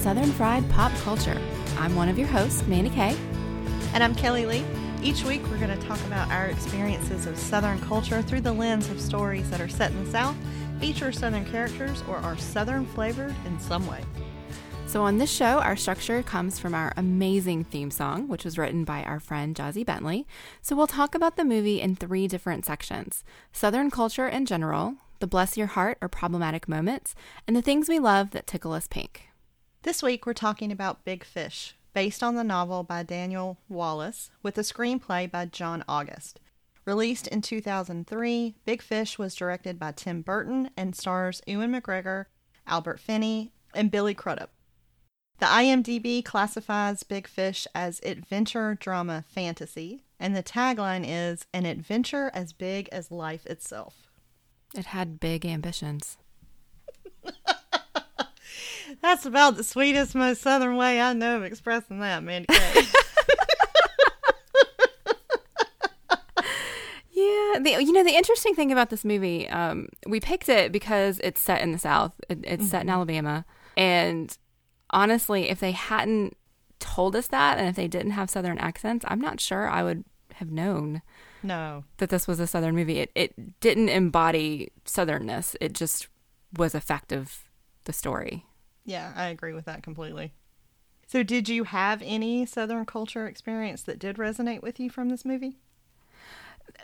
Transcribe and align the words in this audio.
Southern 0.00 0.32
Fried 0.32 0.66
Pop 0.70 0.90
Culture. 1.02 1.38
I'm 1.76 1.94
one 1.94 2.08
of 2.08 2.18
your 2.18 2.26
hosts, 2.26 2.66
Mandy 2.66 2.88
Kay. 2.88 3.14
And 3.92 4.02
I'm 4.02 4.14
Kelly 4.14 4.46
Lee. 4.46 4.64
Each 5.02 5.24
week, 5.24 5.42
we're 5.50 5.58
going 5.58 5.78
to 5.78 5.86
talk 5.86 6.00
about 6.06 6.30
our 6.30 6.46
experiences 6.46 7.26
of 7.26 7.36
Southern 7.36 7.78
culture 7.80 8.22
through 8.22 8.40
the 8.40 8.52
lens 8.52 8.88
of 8.88 8.98
stories 8.98 9.50
that 9.50 9.60
are 9.60 9.68
set 9.68 9.90
in 9.90 10.02
the 10.02 10.10
South, 10.10 10.34
feature 10.80 11.12
Southern 11.12 11.44
characters, 11.44 12.02
or 12.08 12.16
are 12.16 12.38
Southern 12.38 12.86
flavored 12.86 13.34
in 13.44 13.60
some 13.60 13.86
way. 13.86 14.02
So, 14.86 15.02
on 15.02 15.18
this 15.18 15.30
show, 15.30 15.58
our 15.58 15.76
structure 15.76 16.22
comes 16.22 16.58
from 16.58 16.74
our 16.74 16.94
amazing 16.96 17.64
theme 17.64 17.90
song, 17.90 18.26
which 18.26 18.46
was 18.46 18.56
written 18.56 18.84
by 18.84 19.02
our 19.02 19.20
friend 19.20 19.54
Jazzy 19.54 19.84
Bentley. 19.84 20.26
So, 20.62 20.74
we'll 20.74 20.86
talk 20.86 21.14
about 21.14 21.36
the 21.36 21.44
movie 21.44 21.82
in 21.82 21.94
three 21.94 22.26
different 22.26 22.64
sections 22.64 23.22
Southern 23.52 23.90
culture 23.90 24.26
in 24.26 24.46
general, 24.46 24.94
the 25.18 25.26
bless 25.26 25.58
your 25.58 25.66
heart 25.66 25.98
or 26.00 26.08
problematic 26.08 26.70
moments, 26.70 27.14
and 27.46 27.54
the 27.54 27.60
things 27.60 27.86
we 27.86 27.98
love 27.98 28.30
that 28.30 28.46
tickle 28.46 28.72
us 28.72 28.88
pink. 28.88 29.29
This 29.82 30.02
week, 30.02 30.26
we're 30.26 30.34
talking 30.34 30.70
about 30.70 31.06
Big 31.06 31.24
Fish, 31.24 31.74
based 31.94 32.22
on 32.22 32.34
the 32.34 32.44
novel 32.44 32.82
by 32.82 33.02
Daniel 33.02 33.56
Wallace, 33.66 34.30
with 34.42 34.58
a 34.58 34.60
screenplay 34.60 35.30
by 35.30 35.46
John 35.46 35.84
August. 35.88 36.38
Released 36.84 37.26
in 37.26 37.40
2003, 37.40 38.56
Big 38.66 38.82
Fish 38.82 39.18
was 39.18 39.34
directed 39.34 39.78
by 39.78 39.92
Tim 39.92 40.20
Burton 40.20 40.68
and 40.76 40.94
stars 40.94 41.40
Ewan 41.46 41.72
McGregor, 41.72 42.26
Albert 42.66 43.00
Finney, 43.00 43.52
and 43.74 43.90
Billy 43.90 44.12
Crudup. 44.12 44.50
The 45.38 45.46
IMDb 45.46 46.22
classifies 46.22 47.02
Big 47.02 47.26
Fish 47.26 47.66
as 47.74 48.02
adventure 48.04 48.76
drama 48.78 49.24
fantasy, 49.28 50.04
and 50.18 50.36
the 50.36 50.42
tagline 50.42 51.06
is 51.08 51.46
an 51.54 51.64
adventure 51.64 52.30
as 52.34 52.52
big 52.52 52.90
as 52.92 53.10
life 53.10 53.46
itself. 53.46 54.10
It 54.74 54.84
had 54.86 55.18
big 55.18 55.46
ambitions. 55.46 56.18
That's 59.02 59.26
about 59.26 59.56
the 59.56 59.64
sweetest, 59.64 60.14
most 60.14 60.42
southern 60.42 60.76
way 60.76 61.00
I 61.00 61.12
know 61.12 61.36
of 61.36 61.42
expressing 61.44 62.00
that, 62.00 62.22
Mandy 62.22 62.46
Kay. 62.50 62.56
yeah, 67.12 67.58
the, 67.60 67.76
you 67.80 67.92
know 67.92 68.04
the 68.04 68.16
interesting 68.16 68.54
thing 68.54 68.72
about 68.72 68.90
this 68.90 69.04
movie, 69.04 69.48
um, 69.48 69.88
we 70.06 70.20
picked 70.20 70.48
it 70.48 70.72
because 70.72 71.20
it's 71.22 71.40
set 71.40 71.60
in 71.62 71.72
the 71.72 71.78
South. 71.78 72.20
It, 72.28 72.40
it's 72.42 72.62
mm-hmm. 72.62 72.70
set 72.70 72.82
in 72.82 72.88
mm-hmm. 72.88 72.94
Alabama, 72.96 73.44
and 73.76 74.36
honestly, 74.90 75.48
if 75.48 75.60
they 75.60 75.72
hadn't 75.72 76.36
told 76.78 77.14
us 77.14 77.28
that, 77.28 77.58
and 77.58 77.68
if 77.68 77.76
they 77.76 77.88
didn't 77.88 78.12
have 78.12 78.30
Southern 78.30 78.58
accents, 78.58 79.04
I'm 79.08 79.20
not 79.20 79.40
sure 79.40 79.68
I 79.68 79.82
would 79.82 80.04
have 80.34 80.50
known. 80.50 81.02
No. 81.42 81.84
That 81.98 82.10
this 82.10 82.26
was 82.26 82.40
a 82.40 82.46
Southern 82.46 82.74
movie. 82.74 82.98
It 82.98 83.10
it 83.14 83.60
didn't 83.60 83.88
embody 83.88 84.72
Southernness. 84.84 85.56
It 85.60 85.72
just 85.72 86.08
was 86.56 86.74
effective 86.74 87.44
the 87.84 87.92
story. 87.92 88.44
Yeah, 88.90 89.12
I 89.14 89.26
agree 89.28 89.52
with 89.52 89.66
that 89.66 89.84
completely. 89.84 90.32
So 91.06 91.22
did 91.22 91.48
you 91.48 91.62
have 91.64 92.02
any 92.04 92.44
Southern 92.44 92.84
culture 92.84 93.28
experience 93.28 93.82
that 93.82 94.00
did 94.00 94.16
resonate 94.16 94.62
with 94.62 94.80
you 94.80 94.90
from 94.90 95.08
this 95.08 95.24
movie? 95.24 95.58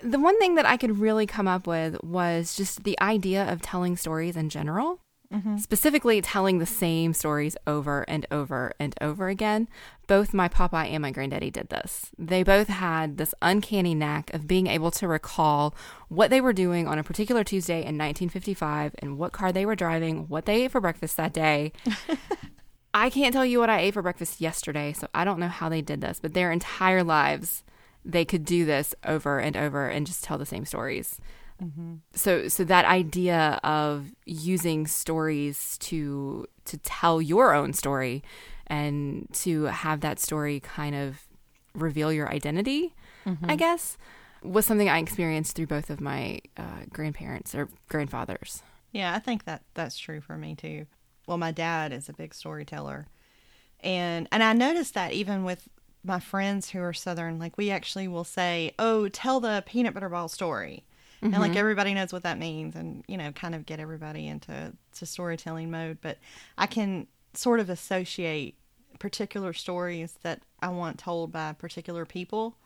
The 0.05 0.21
one 0.21 0.39
thing 0.39 0.55
that 0.55 0.67
I 0.67 0.77
could 0.77 1.01
really 1.01 1.27
come 1.27 1.49
up 1.49 1.67
with 1.67 2.01
was 2.05 2.57
just 2.57 2.85
the 2.85 3.01
idea 3.01 3.51
of 3.51 3.61
telling 3.61 3.97
stories 3.97 4.37
in 4.37 4.51
general. 4.51 5.01
Mm-hmm. 5.33 5.57
Specifically, 5.57 6.21
telling 6.21 6.59
the 6.59 6.67
same 6.67 7.13
stories 7.13 7.57
over 7.67 8.05
and 8.09 8.27
over 8.31 8.73
and 8.79 8.95
over 9.01 9.29
again. 9.29 9.69
Both 10.07 10.33
my 10.33 10.47
papa 10.47 10.77
and 10.77 11.03
my 11.03 11.11
granddaddy 11.11 11.51
did 11.51 11.69
this. 11.69 12.13
They 12.17 12.45
both 12.45 12.69
had 12.69 13.19
this 13.19 13.35
uncanny 13.43 13.95
knack 13.95 14.33
of 14.33 14.47
being 14.47 14.69
able 14.69 14.93
to 14.93 15.09
recall 15.09 15.75
what 16.09 16.31
they 16.31 16.41
were 16.41 16.53
doing 16.53 16.87
on 16.87 16.99
a 16.99 17.03
particular 17.03 17.43
Tuesday 17.43 17.79
in 17.79 17.99
1955 17.99 18.95
and 19.01 19.19
what 19.19 19.33
car 19.33 19.51
they 19.51 19.67
were 19.67 19.75
driving, 19.75 20.29
what 20.29 20.47
they 20.47 20.65
ate 20.65 20.71
for 20.71 20.81
breakfast 20.81 21.17
that 21.17 21.33
day. 21.33 21.73
I 22.95 23.11
can't 23.11 23.33
tell 23.33 23.45
you 23.45 23.59
what 23.59 23.69
I 23.69 23.81
ate 23.81 23.95
for 23.95 24.03
breakfast 24.03 24.41
yesterday, 24.41 24.93
so 24.93 25.09
I 25.13 25.25
don't 25.25 25.41
know 25.41 25.49
how 25.49 25.69
they 25.69 25.83
did 25.83 26.01
this, 26.01 26.19
but 26.21 26.35
their 26.35 26.53
entire 26.53 27.03
lives, 27.03 27.65
they 28.05 28.25
could 28.25 28.45
do 28.45 28.65
this 28.65 28.95
over 29.05 29.39
and 29.39 29.57
over 29.57 29.89
and 29.89 30.07
just 30.07 30.25
tell 30.25 30.39
the 30.39 30.47
same 30.47 30.65
stories. 30.65 31.21
Mm-hmm. 31.63 31.95
So, 32.15 32.49
so 32.49 32.65
that 32.65 32.85
idea 32.85 33.61
of 33.65 34.13
using 34.25 34.87
stories 34.87 35.79
to 35.79 36.47
to 36.67 36.77
tell 36.79 37.23
your 37.23 37.55
own 37.55 37.73
story 37.73 38.23
and 38.67 39.29
to 39.33 39.65
have 39.65 40.01
that 40.01 40.19
story 40.19 40.61
kind 40.61 40.95
of 40.95 41.23
reveal 41.75 42.13
your 42.13 42.29
identity, 42.29 42.95
mm-hmm. 43.25 43.49
I 43.49 43.57
guess, 43.57 43.97
was 44.43 44.67
something 44.67 44.89
I 44.89 44.99
experienced 44.99 45.57
through 45.57 45.69
both 45.69 45.91
of 45.91 46.01
my 46.01 46.41
uh, 46.57 46.85
grandparents 46.93 47.55
or 47.55 47.69
grandfathers. 47.89 48.63
Yeah, 48.93 49.15
I 49.15 49.19
think 49.19 49.45
that 49.45 49.63
that's 49.75 49.99
true 49.99 50.21
for 50.21 50.37
me 50.37 50.55
too. 50.55 50.87
Well, 51.27 51.39
my 51.39 51.53
dad 51.53 51.93
is 51.93 52.09
a 52.09 52.13
big 52.13 52.35
storyteller, 52.35 53.07
and 53.81 54.29
and 54.31 54.43
I 54.43 54.53
noticed 54.53 54.95
that 54.95 55.13
even 55.13 55.45
with 55.45 55.69
my 56.05 56.21
friends 56.21 56.71
who 56.71 56.81
are 56.81 56.93
southern, 56.93 57.39
like 57.39 57.57
we 57.57 57.71
actually 57.71 58.09
will 58.09 58.25
say, 58.25 58.73
"Oh, 58.79 59.09
tell 59.09 59.41
the 59.41 59.65
peanut 59.67 59.95
butter 59.95 60.09
ball 60.09 60.29
story." 60.29 60.85
Mm-hmm. 61.17 61.33
and 61.33 61.43
like 61.43 61.53
mm-hmm. 61.53 61.59
everybody 61.59 61.95
knows 61.95 62.13
what 62.13 62.23
that 62.23 62.39
means 62.39 62.77
and 62.77 63.05
you 63.09 63.17
know 63.17 63.33
kind 63.33 63.55
of 63.55 63.67
get 63.67 63.81
everybody 63.81 64.27
into 64.27 64.73
to 64.95 65.07
storytelling 65.07 65.71
mode. 65.71 65.99
But 66.01 66.19
i 66.59 66.67
can 66.67 67.07
sort 67.35 67.61
of 67.61 67.69
associate 67.69 68.57
particular 68.99 69.53
stories 69.53 70.15
that 70.23 70.41
i 70.61 70.69
want 70.69 70.99
told 70.99 71.33
by 71.33 71.53
particular 71.53 72.05
people. 72.05 72.57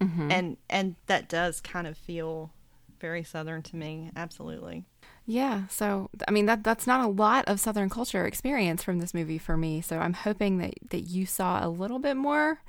Mm-hmm. 0.00 0.30
and 0.30 0.56
and 0.70 0.94
that 1.06 1.28
does 1.28 1.60
kind 1.60 1.86
of 1.86 1.98
feel 1.98 2.52
very 3.00 3.24
southern 3.24 3.62
to 3.62 3.76
me. 3.76 4.10
Absolutely. 4.16 4.84
Yeah. 5.26 5.66
So 5.68 6.10
i 6.26 6.30
mean 6.30 6.46
that 6.46 6.62
that's 6.62 6.86
not 6.86 7.04
a 7.04 7.08
lot 7.08 7.44
of 7.46 7.60
southern 7.60 7.90
culture 7.90 8.24
experience 8.24 8.82
from 8.82 8.98
this 8.98 9.12
movie 9.12 9.38
for 9.38 9.56
me. 9.56 9.80
So 9.80 9.98
i'm 9.98 10.12
hoping 10.14 10.58
that 10.58 10.74
that 10.90 11.00
you 11.00 11.26
saw 11.26 11.64
a 11.64 11.68
little 11.68 11.98
bit 11.98 12.16
more. 12.16 12.60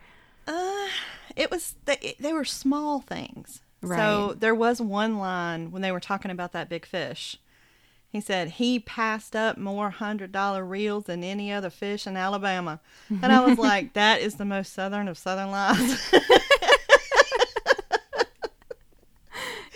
Uh 0.48 0.88
it 1.36 1.52
was 1.52 1.76
they, 1.86 2.16
they 2.20 2.34
were 2.34 2.46
small 2.46 3.00
things 3.00 3.62
Right. 3.82 3.98
So 3.98 4.34
there 4.34 4.56
was 4.56 4.82
one 4.82 5.18
line 5.18 5.72
when 5.72 5.82
they 5.82 5.92
were 5.92 6.00
talking 6.00 6.32
about 6.32 6.52
that 6.54 6.70
big 6.70 6.86
fish. 6.86 7.38
He 8.12 8.20
said 8.22 8.52
he 8.52 8.80
passed 8.80 9.36
up 9.36 9.58
more 9.58 9.92
hundred 9.92 10.32
dollar 10.32 10.66
reels 10.66 11.06
than 11.06 11.24
any 11.24 11.52
other 11.52 11.70
fish 11.70 12.08
in 12.08 12.18
Alabama. 12.18 12.80
And 13.10 13.32
I 13.32 13.46
was 13.46 13.58
like, 13.60 13.94
that 13.94 14.20
is 14.22 14.36
the 14.36 14.46
most 14.46 14.74
southern 14.74 15.08
of 15.08 15.18
southern 15.18 15.52
lines. 15.52 16.12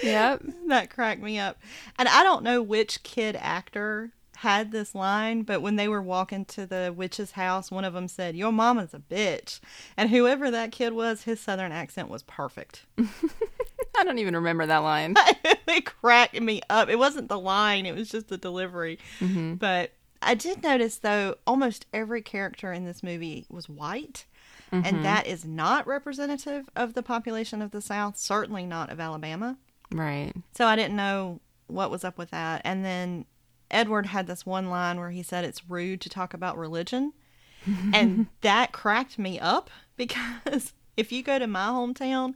yep. 0.01 0.41
That 0.67 0.89
cracked 0.89 1.21
me 1.21 1.37
up. 1.37 1.59
And 1.99 2.07
I 2.07 2.23
don't 2.23 2.43
know 2.43 2.61
which 2.63 3.03
kid 3.03 3.37
actor 3.39 4.11
had 4.37 4.71
this 4.71 4.95
line, 4.95 5.43
but 5.43 5.61
when 5.61 5.75
they 5.75 5.87
were 5.87 6.01
walking 6.01 6.45
to 6.45 6.65
the 6.65 6.91
witch's 6.95 7.31
house, 7.31 7.69
one 7.69 7.85
of 7.85 7.93
them 7.93 8.07
said, 8.07 8.35
Your 8.35 8.51
mama's 8.51 8.93
a 8.93 8.99
bitch. 8.99 9.59
And 9.95 10.09
whoever 10.09 10.49
that 10.49 10.71
kid 10.71 10.93
was, 10.93 11.23
his 11.23 11.39
southern 11.39 11.71
accent 11.71 12.09
was 12.09 12.23
perfect. 12.23 12.85
I 13.97 14.03
don't 14.03 14.19
even 14.19 14.35
remember 14.35 14.65
that 14.65 14.77
line. 14.79 15.15
it 15.43 15.85
cracked 15.85 16.39
me 16.39 16.61
up. 16.69 16.89
It 16.89 16.99
wasn't 16.99 17.29
the 17.29 17.39
line, 17.39 17.85
it 17.85 17.95
was 17.95 18.09
just 18.09 18.27
the 18.27 18.37
delivery. 18.37 18.99
Mm-hmm. 19.19 19.55
But 19.55 19.91
I 20.21 20.35
did 20.35 20.63
notice, 20.63 20.97
though, 20.97 21.35
almost 21.45 21.85
every 21.93 22.21
character 22.21 22.71
in 22.71 22.85
this 22.85 23.03
movie 23.03 23.45
was 23.49 23.69
white. 23.69 24.25
Mm-hmm. 24.71 24.85
And 24.85 25.05
that 25.05 25.27
is 25.27 25.45
not 25.45 25.85
representative 25.85 26.67
of 26.75 26.93
the 26.95 27.03
population 27.03 27.61
of 27.61 27.71
the 27.71 27.81
South, 27.81 28.17
certainly 28.17 28.65
not 28.65 28.91
of 28.91 28.99
Alabama. 28.99 29.57
Right. 29.91 30.33
So 30.55 30.65
I 30.65 30.75
didn't 30.75 30.95
know 30.95 31.41
what 31.67 31.91
was 31.91 32.03
up 32.03 32.17
with 32.17 32.31
that. 32.31 32.61
And 32.65 32.83
then 32.83 33.25
Edward 33.69 34.07
had 34.07 34.27
this 34.27 34.45
one 34.45 34.69
line 34.69 34.99
where 34.99 35.11
he 35.11 35.21
said 35.21 35.45
it's 35.45 35.69
rude 35.69 36.01
to 36.01 36.09
talk 36.09 36.33
about 36.33 36.57
religion. 36.57 37.13
and 37.93 38.27
that 38.41 38.71
cracked 38.71 39.19
me 39.19 39.39
up 39.39 39.69
because 39.97 40.73
if 40.97 41.11
you 41.11 41.23
go 41.23 41.39
to 41.39 41.47
my 41.47 41.67
hometown, 41.67 42.33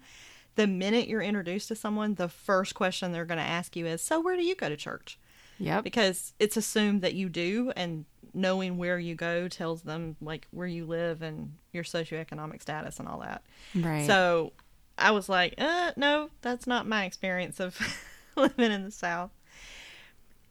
the 0.58 0.68
minute 0.68 1.08
you're 1.08 1.22
introduced 1.22 1.70
to 1.70 1.76
someone, 1.76 2.16
the 2.16 2.28
first 2.28 2.76
question 2.76 3.12
they're 3.12 3.26
going 3.26 3.38
to 3.40 3.44
ask 3.44 3.76
you 3.76 3.86
is, 3.86 4.02
So, 4.02 4.20
where 4.20 4.36
do 4.36 4.44
you 4.44 4.56
go 4.56 4.68
to 4.68 4.76
church? 4.76 5.18
Yeah. 5.60 5.82
Because 5.82 6.34
it's 6.40 6.58
assumed 6.58 7.02
that 7.04 7.14
you 7.14 7.30
do, 7.30 7.72
and 7.76 8.06
knowing 8.34 8.78
where 8.78 9.00
you 9.00 9.16
go 9.16 9.48
tells 9.48 9.84
them, 9.84 10.18
like, 10.20 10.48
where 10.52 10.68
you 10.68 10.86
live 10.86 11.22
and 11.22 11.54
your 11.72 11.84
socioeconomic 11.84 12.62
status 12.62 13.00
and 13.00 13.08
all 13.08 13.20
that. 13.20 13.44
Right. 13.74 14.06
So 14.06 14.52
I 14.98 15.12
was 15.12 15.30
like, 15.30 15.54
uh, 15.58 15.92
no, 15.96 16.32
that's 16.42 16.68
not 16.68 16.88
my 16.88 17.06
experience 17.06 17.60
of 17.60 17.80
living 18.36 18.72
in 18.72 18.84
the 18.84 18.92
South. 18.92 19.32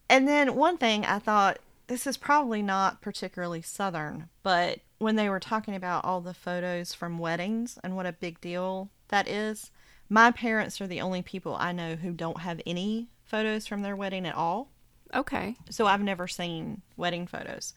And 0.08 0.26
then 0.26 0.54
one 0.54 0.78
thing 0.78 1.04
I 1.04 1.18
thought, 1.18 1.58
this 1.88 2.06
is 2.06 2.16
probably 2.16 2.62
not 2.62 3.00
particularly 3.00 3.62
Southern, 3.62 4.28
but 4.42 4.80
when 4.98 5.16
they 5.16 5.28
were 5.28 5.40
talking 5.40 5.74
about 5.74 6.04
all 6.04 6.20
the 6.20 6.34
photos 6.34 6.94
from 6.94 7.18
weddings 7.18 7.78
and 7.82 7.96
what 7.96 8.06
a 8.06 8.12
big 8.12 8.40
deal 8.40 8.88
that 9.08 9.28
is, 9.28 9.70
my 10.08 10.30
parents 10.30 10.80
are 10.80 10.86
the 10.86 11.00
only 11.00 11.22
people 11.22 11.56
I 11.58 11.72
know 11.72 11.96
who 11.96 12.12
don't 12.12 12.40
have 12.40 12.60
any 12.66 13.08
photos 13.24 13.66
from 13.66 13.82
their 13.82 13.96
wedding 13.96 14.26
at 14.26 14.34
all. 14.34 14.70
Okay. 15.14 15.56
So 15.70 15.86
I've 15.86 16.02
never 16.02 16.28
seen 16.28 16.82
wedding 16.96 17.26
photos. 17.26 17.74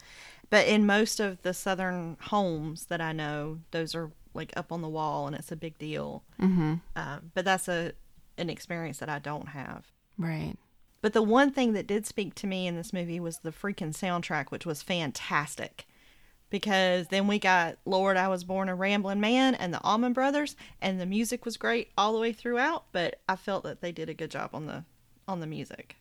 But 0.49 0.67
in 0.67 0.85
most 0.85 1.19
of 1.19 1.41
the 1.43 1.53
southern 1.53 2.17
homes 2.19 2.85
that 2.85 3.01
I 3.01 3.11
know, 3.11 3.59
those 3.71 3.93
are 3.95 4.11
like 4.33 4.53
up 4.55 4.71
on 4.71 4.81
the 4.81 4.89
wall 4.89 5.27
and 5.27 5.35
it's 5.35 5.51
a 5.51 5.55
big 5.55 5.77
deal. 5.77 6.23
Mm-hmm. 6.41 6.75
Uh, 6.95 7.19
but 7.33 7.45
that's 7.45 7.67
a 7.67 7.93
an 8.37 8.49
experience 8.49 8.99
that 8.99 9.09
I 9.09 9.19
don't 9.19 9.49
have. 9.49 9.91
Right. 10.17 10.55
But 11.01 11.13
the 11.13 11.21
one 11.21 11.51
thing 11.51 11.73
that 11.73 11.87
did 11.87 12.05
speak 12.05 12.35
to 12.35 12.47
me 12.47 12.67
in 12.67 12.75
this 12.75 12.93
movie 12.93 13.19
was 13.19 13.39
the 13.39 13.51
freaking 13.51 13.93
soundtrack, 13.93 14.49
which 14.49 14.65
was 14.65 14.81
fantastic. 14.81 15.85
Because 16.49 17.07
then 17.07 17.27
we 17.27 17.37
got 17.39 17.77
Lord, 17.85 18.17
I 18.17 18.27
Was 18.27 18.43
Born 18.43 18.69
a 18.69 18.75
Rambling 18.75 19.19
Man 19.19 19.55
and 19.55 19.73
the 19.73 19.81
Allman 19.81 20.13
Brothers, 20.13 20.55
and 20.81 20.99
the 20.99 21.05
music 21.05 21.45
was 21.45 21.57
great 21.57 21.91
all 21.97 22.13
the 22.13 22.19
way 22.19 22.33
throughout. 22.33 22.85
But 22.91 23.19
I 23.27 23.35
felt 23.35 23.63
that 23.63 23.81
they 23.81 23.91
did 23.91 24.09
a 24.09 24.13
good 24.13 24.31
job 24.31 24.51
on 24.53 24.65
the 24.65 24.83
on 25.27 25.39
the 25.39 25.47
music. 25.47 25.95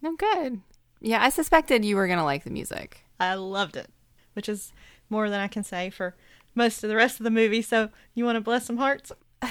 No 0.00 0.16
good. 0.16 0.60
Yeah, 1.00 1.22
I 1.22 1.30
suspected 1.30 1.84
you 1.84 1.96
were 1.96 2.08
gonna 2.08 2.24
like 2.24 2.44
the 2.44 2.50
music. 2.50 3.04
I 3.20 3.34
loved 3.34 3.76
it, 3.76 3.88
which 4.34 4.48
is 4.48 4.72
more 5.08 5.30
than 5.30 5.40
I 5.40 5.48
can 5.48 5.62
say 5.62 5.90
for 5.90 6.16
most 6.54 6.82
of 6.82 6.90
the 6.90 6.96
rest 6.96 7.20
of 7.20 7.24
the 7.24 7.30
movie. 7.30 7.62
So 7.62 7.90
you 8.14 8.24
want 8.24 8.36
to 8.36 8.40
bless 8.40 8.66
some 8.66 8.78
hearts? 8.78 9.12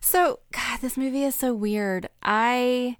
so, 0.00 0.40
God, 0.52 0.80
this 0.80 0.96
movie 0.96 1.24
is 1.24 1.34
so 1.34 1.54
weird. 1.54 2.08
I 2.22 2.96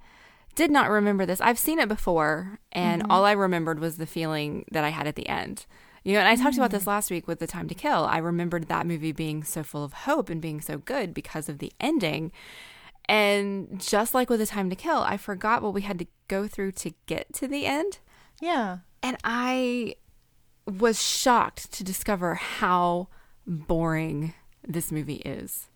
did 0.54 0.70
not 0.70 0.90
remember 0.90 1.26
this. 1.26 1.40
I've 1.40 1.58
seen 1.58 1.78
it 1.78 1.88
before, 1.88 2.60
and 2.72 3.02
mm-hmm. 3.02 3.10
all 3.10 3.24
I 3.24 3.32
remembered 3.32 3.80
was 3.80 3.96
the 3.96 4.06
feeling 4.06 4.64
that 4.70 4.84
I 4.84 4.90
had 4.90 5.06
at 5.06 5.16
the 5.16 5.28
end. 5.28 5.66
You 6.04 6.12
know, 6.12 6.20
and 6.20 6.28
I 6.28 6.36
talked 6.36 6.56
about 6.56 6.70
this 6.70 6.84
mm. 6.84 6.88
last 6.88 7.10
week 7.10 7.26
with 7.26 7.38
The 7.38 7.46
Time 7.46 7.66
to 7.68 7.74
Kill. 7.74 8.04
I 8.04 8.18
remembered 8.18 8.68
that 8.68 8.86
movie 8.86 9.12
being 9.12 9.42
so 9.42 9.62
full 9.62 9.82
of 9.82 9.92
hope 9.92 10.28
and 10.28 10.40
being 10.40 10.60
so 10.60 10.78
good 10.78 11.14
because 11.14 11.48
of 11.48 11.58
the 11.58 11.72
ending. 11.80 12.30
And 13.06 13.80
just 13.80 14.14
like 14.14 14.28
with 14.28 14.40
The 14.40 14.46
Time 14.46 14.68
to 14.70 14.76
Kill, 14.76 14.98
I 14.98 15.16
forgot 15.16 15.62
what 15.62 15.74
we 15.74 15.82
had 15.82 15.98
to 15.98 16.06
go 16.28 16.46
through 16.46 16.72
to 16.72 16.92
get 17.06 17.32
to 17.34 17.48
the 17.48 17.64
end. 17.64 17.98
Yeah. 18.40 18.78
And 19.02 19.16
I 19.24 19.96
was 20.66 21.02
shocked 21.02 21.72
to 21.72 21.84
discover 21.84 22.34
how 22.34 23.08
boring 23.46 24.34
this 24.66 24.92
movie 24.92 25.22
is. 25.24 25.70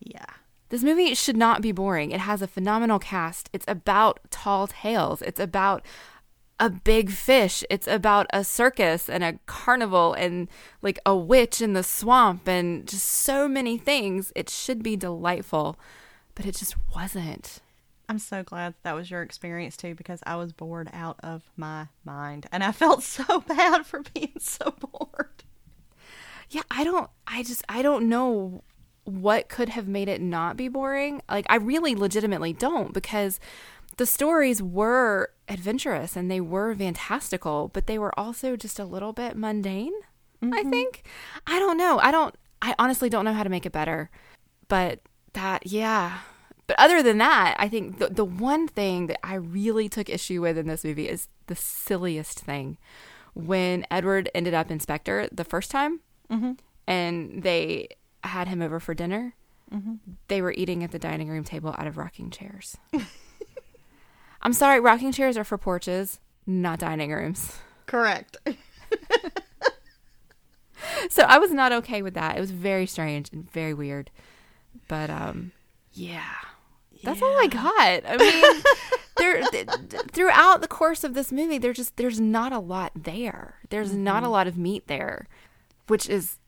Yeah. 0.00 0.26
This 0.70 0.82
movie 0.82 1.14
should 1.14 1.36
not 1.36 1.62
be 1.62 1.72
boring. 1.72 2.10
It 2.10 2.20
has 2.20 2.42
a 2.42 2.46
phenomenal 2.46 2.98
cast. 2.98 3.48
It's 3.52 3.64
about 3.68 4.20
tall 4.30 4.66
tales. 4.66 5.22
It's 5.22 5.40
about 5.40 5.84
a 6.60 6.70
big 6.70 7.10
fish. 7.10 7.64
It's 7.68 7.86
about 7.86 8.26
a 8.32 8.44
circus 8.44 9.08
and 9.08 9.24
a 9.24 9.38
carnival 9.46 10.14
and 10.14 10.48
like 10.82 10.98
a 11.04 11.16
witch 11.16 11.60
in 11.60 11.72
the 11.72 11.82
swamp 11.82 12.46
and 12.46 12.86
just 12.86 13.08
so 13.08 13.48
many 13.48 13.76
things. 13.76 14.32
It 14.34 14.48
should 14.48 14.82
be 14.82 14.96
delightful, 14.96 15.78
but 16.34 16.46
it 16.46 16.54
just 16.54 16.76
wasn't. 16.94 17.60
I'm 18.08 18.18
so 18.18 18.42
glad 18.42 18.74
that 18.82 18.94
was 18.94 19.10
your 19.10 19.22
experience 19.22 19.76
too 19.76 19.94
because 19.94 20.20
I 20.26 20.36
was 20.36 20.52
bored 20.52 20.90
out 20.92 21.18
of 21.22 21.42
my 21.56 21.88
mind 22.04 22.46
and 22.52 22.62
I 22.62 22.72
felt 22.72 23.02
so 23.02 23.40
bad 23.40 23.86
for 23.86 24.02
being 24.14 24.34
so 24.38 24.74
bored. 24.78 25.44
Yeah, 26.50 26.62
I 26.70 26.84
don't 26.84 27.10
I 27.26 27.42
just 27.42 27.64
I 27.68 27.82
don't 27.82 28.08
know 28.08 28.62
what 29.04 29.48
could 29.48 29.70
have 29.70 29.88
made 29.88 30.08
it 30.08 30.20
not 30.20 30.56
be 30.56 30.68
boring. 30.68 31.20
Like 31.28 31.46
I 31.48 31.56
really 31.56 31.94
legitimately 31.94 32.52
don't 32.52 32.92
because 32.92 33.40
the 33.96 34.06
stories 34.06 34.62
were 34.62 35.30
adventurous 35.48 36.16
and 36.16 36.30
they 36.30 36.40
were 36.40 36.74
fantastical, 36.74 37.68
but 37.72 37.86
they 37.86 37.98
were 37.98 38.18
also 38.18 38.56
just 38.56 38.78
a 38.78 38.84
little 38.84 39.12
bit 39.12 39.36
mundane, 39.36 39.92
mm-hmm. 40.42 40.54
I 40.54 40.62
think. 40.64 41.04
I 41.46 41.58
don't 41.58 41.76
know. 41.76 41.98
I 41.98 42.10
don't 42.10 42.34
I 42.62 42.74
honestly 42.78 43.10
don't 43.10 43.26
know 43.26 43.34
how 43.34 43.42
to 43.42 43.50
make 43.50 43.66
it 43.66 43.72
better. 43.72 44.10
But 44.68 45.00
that 45.34 45.66
yeah. 45.66 46.20
But 46.66 46.78
other 46.78 47.02
than 47.02 47.18
that, 47.18 47.56
I 47.58 47.68
think 47.68 47.98
the 47.98 48.08
the 48.08 48.24
one 48.24 48.66
thing 48.66 49.06
that 49.06 49.24
I 49.24 49.34
really 49.34 49.88
took 49.88 50.08
issue 50.08 50.40
with 50.40 50.56
in 50.56 50.66
this 50.66 50.84
movie 50.84 51.08
is 51.08 51.28
the 51.46 51.54
silliest 51.54 52.40
thing. 52.40 52.78
When 53.34 53.84
Edward 53.90 54.30
ended 54.34 54.54
up 54.54 54.70
in 54.70 54.80
Spectre 54.80 55.28
the 55.30 55.44
first 55.44 55.70
time 55.70 56.00
mm-hmm. 56.30 56.52
and 56.86 57.42
they 57.42 57.88
had 58.22 58.48
him 58.48 58.62
over 58.62 58.80
for 58.80 58.94
dinner, 58.94 59.34
mm-hmm. 59.70 59.94
they 60.28 60.40
were 60.40 60.52
eating 60.52 60.82
at 60.82 60.92
the 60.92 60.98
dining 60.98 61.28
room 61.28 61.44
table 61.44 61.74
out 61.76 61.86
of 61.86 61.98
rocking 61.98 62.30
chairs. 62.30 62.78
I'm 64.44 64.52
sorry, 64.52 64.80
rocking 64.80 65.12
chairs 65.12 65.36
are 65.36 65.44
for 65.44 65.56
porches, 65.56 66.20
not 66.46 66.78
dining 66.78 67.12
rooms. 67.12 67.58
Correct. 67.86 68.36
so 71.08 71.22
I 71.22 71.38
was 71.38 71.50
not 71.50 71.72
okay 71.72 72.02
with 72.02 72.14
that. 72.14 72.36
It 72.36 72.40
was 72.40 72.50
very 72.50 72.86
strange 72.86 73.30
and 73.32 73.50
very 73.50 73.74
weird. 73.74 74.10
But 74.88 75.10
um 75.10 75.52
yeah. 75.92 76.34
That's 77.02 77.20
yeah. 77.20 77.26
all 77.26 77.38
I 77.38 77.46
got. 77.46 78.02
I 78.06 78.16
mean, 78.16 78.62
there 79.16 79.42
th- 79.50 79.68
throughout 80.12 80.60
the 80.60 80.68
course 80.68 81.04
of 81.04 81.14
this 81.14 81.30
movie, 81.30 81.58
there's 81.58 81.76
just 81.76 81.96
there's 81.96 82.20
not 82.20 82.52
a 82.52 82.58
lot 82.58 82.92
there. 82.94 83.56
There's 83.70 83.90
mm-hmm. 83.90 84.04
not 84.04 84.22
a 84.22 84.28
lot 84.28 84.46
of 84.46 84.56
meat 84.56 84.86
there, 84.86 85.26
which 85.86 86.08
is 86.08 86.38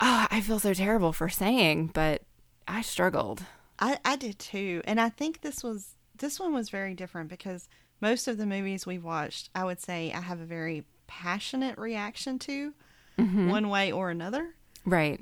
oh, 0.00 0.26
I 0.30 0.40
feel 0.40 0.58
so 0.58 0.74
terrible 0.74 1.12
for 1.12 1.28
saying, 1.28 1.90
but 1.94 2.22
I 2.68 2.82
struggled. 2.82 3.44
I 3.78 3.98
I 4.04 4.16
did 4.16 4.38
too, 4.38 4.82
and 4.84 5.00
I 5.00 5.08
think 5.08 5.40
this 5.40 5.62
was 5.62 5.95
this 6.18 6.40
one 6.40 6.52
was 6.52 6.70
very 6.70 6.94
different 6.94 7.28
because 7.28 7.68
most 8.00 8.28
of 8.28 8.38
the 8.38 8.46
movies 8.46 8.86
we've 8.86 9.04
watched, 9.04 9.50
I 9.54 9.64
would 9.64 9.80
say 9.80 10.12
I 10.12 10.20
have 10.20 10.40
a 10.40 10.44
very 10.44 10.84
passionate 11.06 11.78
reaction 11.78 12.38
to 12.40 12.74
mm-hmm. 13.18 13.48
one 13.48 13.68
way 13.68 13.92
or 13.92 14.10
another. 14.10 14.54
Right. 14.84 15.20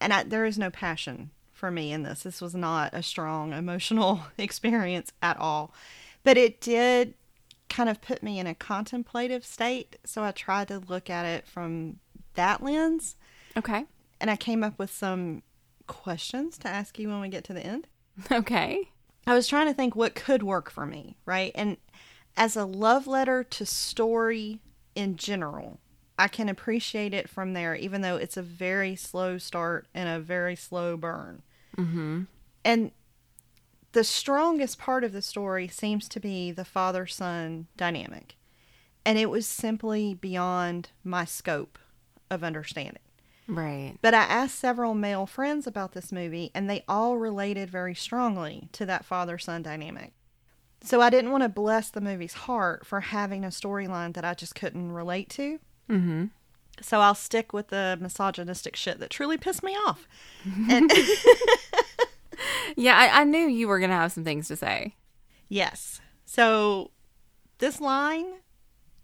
And 0.00 0.12
I, 0.12 0.22
there 0.24 0.44
is 0.44 0.58
no 0.58 0.70
passion 0.70 1.30
for 1.52 1.70
me 1.70 1.92
in 1.92 2.02
this. 2.02 2.22
This 2.22 2.40
was 2.40 2.54
not 2.54 2.92
a 2.92 3.02
strong 3.02 3.52
emotional 3.52 4.22
experience 4.38 5.12
at 5.22 5.38
all. 5.38 5.72
But 6.24 6.36
it 6.36 6.60
did 6.60 7.14
kind 7.68 7.88
of 7.88 8.00
put 8.00 8.22
me 8.22 8.38
in 8.38 8.46
a 8.46 8.54
contemplative 8.54 9.44
state. 9.44 9.96
So 10.04 10.22
I 10.22 10.30
tried 10.30 10.68
to 10.68 10.78
look 10.78 11.08
at 11.08 11.24
it 11.24 11.46
from 11.46 11.98
that 12.34 12.62
lens. 12.62 13.16
Okay. 13.56 13.86
And 14.20 14.30
I 14.30 14.36
came 14.36 14.62
up 14.62 14.78
with 14.78 14.90
some 14.90 15.42
questions 15.86 16.58
to 16.58 16.68
ask 16.68 16.98
you 16.98 17.08
when 17.08 17.20
we 17.20 17.28
get 17.28 17.44
to 17.44 17.52
the 17.52 17.64
end. 17.64 17.86
Okay. 18.30 18.90
I 19.26 19.34
was 19.34 19.46
trying 19.46 19.66
to 19.68 19.74
think 19.74 19.94
what 19.94 20.14
could 20.14 20.42
work 20.42 20.70
for 20.70 20.86
me, 20.86 21.16
right? 21.24 21.52
And 21.54 21.76
as 22.36 22.56
a 22.56 22.64
love 22.64 23.06
letter 23.06 23.44
to 23.44 23.66
story 23.66 24.60
in 24.94 25.16
general, 25.16 25.78
I 26.18 26.28
can 26.28 26.48
appreciate 26.48 27.14
it 27.14 27.28
from 27.28 27.52
there, 27.52 27.74
even 27.74 28.02
though 28.02 28.16
it's 28.16 28.36
a 28.36 28.42
very 28.42 28.96
slow 28.96 29.38
start 29.38 29.86
and 29.94 30.08
a 30.08 30.20
very 30.20 30.56
slow 30.56 30.96
burn. 30.96 31.42
Mm-hmm. 31.76 32.22
And 32.64 32.90
the 33.92 34.04
strongest 34.04 34.78
part 34.78 35.04
of 35.04 35.12
the 35.12 35.22
story 35.22 35.68
seems 35.68 36.08
to 36.08 36.20
be 36.20 36.50
the 36.50 36.64
father 36.64 37.06
son 37.06 37.66
dynamic. 37.76 38.36
And 39.04 39.18
it 39.18 39.30
was 39.30 39.46
simply 39.46 40.14
beyond 40.14 40.90
my 41.04 41.24
scope 41.24 41.78
of 42.30 42.44
understanding. 42.44 43.01
Right. 43.48 43.94
But 44.00 44.14
I 44.14 44.22
asked 44.22 44.58
several 44.58 44.94
male 44.94 45.26
friends 45.26 45.66
about 45.66 45.92
this 45.92 46.12
movie, 46.12 46.50
and 46.54 46.70
they 46.70 46.84
all 46.88 47.16
related 47.18 47.70
very 47.70 47.94
strongly 47.94 48.68
to 48.72 48.86
that 48.86 49.04
father 49.04 49.38
son 49.38 49.62
dynamic. 49.62 50.12
So 50.84 51.00
I 51.00 51.10
didn't 51.10 51.30
want 51.30 51.42
to 51.42 51.48
bless 51.48 51.90
the 51.90 52.00
movie's 52.00 52.34
heart 52.34 52.86
for 52.86 53.00
having 53.00 53.44
a 53.44 53.48
storyline 53.48 54.14
that 54.14 54.24
I 54.24 54.34
just 54.34 54.54
couldn't 54.54 54.92
relate 54.92 55.28
to. 55.30 55.58
Mm-hmm. 55.88 56.24
So 56.80 57.00
I'll 57.00 57.14
stick 57.14 57.52
with 57.52 57.68
the 57.68 57.98
misogynistic 58.00 58.74
shit 58.74 58.98
that 58.98 59.10
truly 59.10 59.36
pissed 59.36 59.62
me 59.62 59.72
off. 59.86 60.08
And 60.70 60.90
yeah, 62.76 62.96
I, 62.96 63.20
I 63.20 63.24
knew 63.24 63.46
you 63.46 63.68
were 63.68 63.78
going 63.78 63.90
to 63.90 63.96
have 63.96 64.12
some 64.12 64.24
things 64.24 64.48
to 64.48 64.56
say. 64.56 64.96
Yes. 65.48 66.00
So 66.24 66.90
this 67.58 67.80
line 67.80 68.26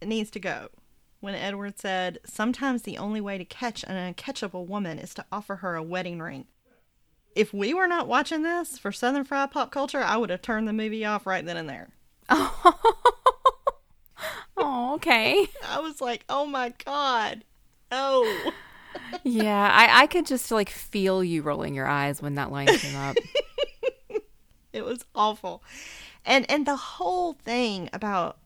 needs 0.03 0.31
to 0.31 0.41
go 0.41 0.71
when 1.21 1.35
Edward 1.35 1.79
said, 1.79 2.19
Sometimes 2.25 2.83
the 2.83 2.99
only 2.99 3.21
way 3.21 3.39
to 3.39 3.45
catch 3.45 3.85
an 3.85 4.15
uncatchable 4.15 4.67
woman 4.67 4.99
is 4.99 5.15
to 5.15 5.25
offer 5.33 5.57
her 5.57 5.75
a 5.75 5.83
wedding 5.83 6.21
ring. 6.21 6.47
If 7.35 7.55
we 7.55 7.73
were 7.75 7.89
not 7.89 8.09
watching 8.09 8.43
this 8.43 8.79
for 8.79 8.91
Southern 8.91 9.25
Fried 9.25 9.51
Pop 9.51 9.71
Culture, 9.71 10.03
I 10.03 10.17
would 10.17 10.31
have 10.31 10.43
turned 10.43 10.67
the 10.67 10.73
movie 10.73 11.05
off 11.05 11.27
right 11.27 11.45
then 11.45 11.57
and 11.57 11.69
there. 11.69 11.91
Oh, 14.59 14.95
okay. 14.95 15.47
I 15.69 15.81
was 15.81 16.01
like, 16.01 16.25
oh 16.29 16.45
my 16.45 16.75
God. 16.85 17.45
Oh. 17.91 18.53
yeah, 19.23 19.71
I, 19.73 20.03
I 20.03 20.07
could 20.07 20.27
just 20.27 20.51
like 20.51 20.69
feel 20.69 21.23
you 21.23 21.43
rolling 21.43 21.75
your 21.75 21.87
eyes 21.87 22.21
when 22.21 22.35
that 22.35 22.51
line 22.51 22.67
came 22.67 22.97
up. 22.97 23.17
it 24.73 24.85
was 24.85 25.05
awful. 25.15 25.63
And 26.25 26.51
and 26.51 26.67
the 26.67 26.77
whole 26.77 27.35
thing 27.35 27.89
about 27.93 28.39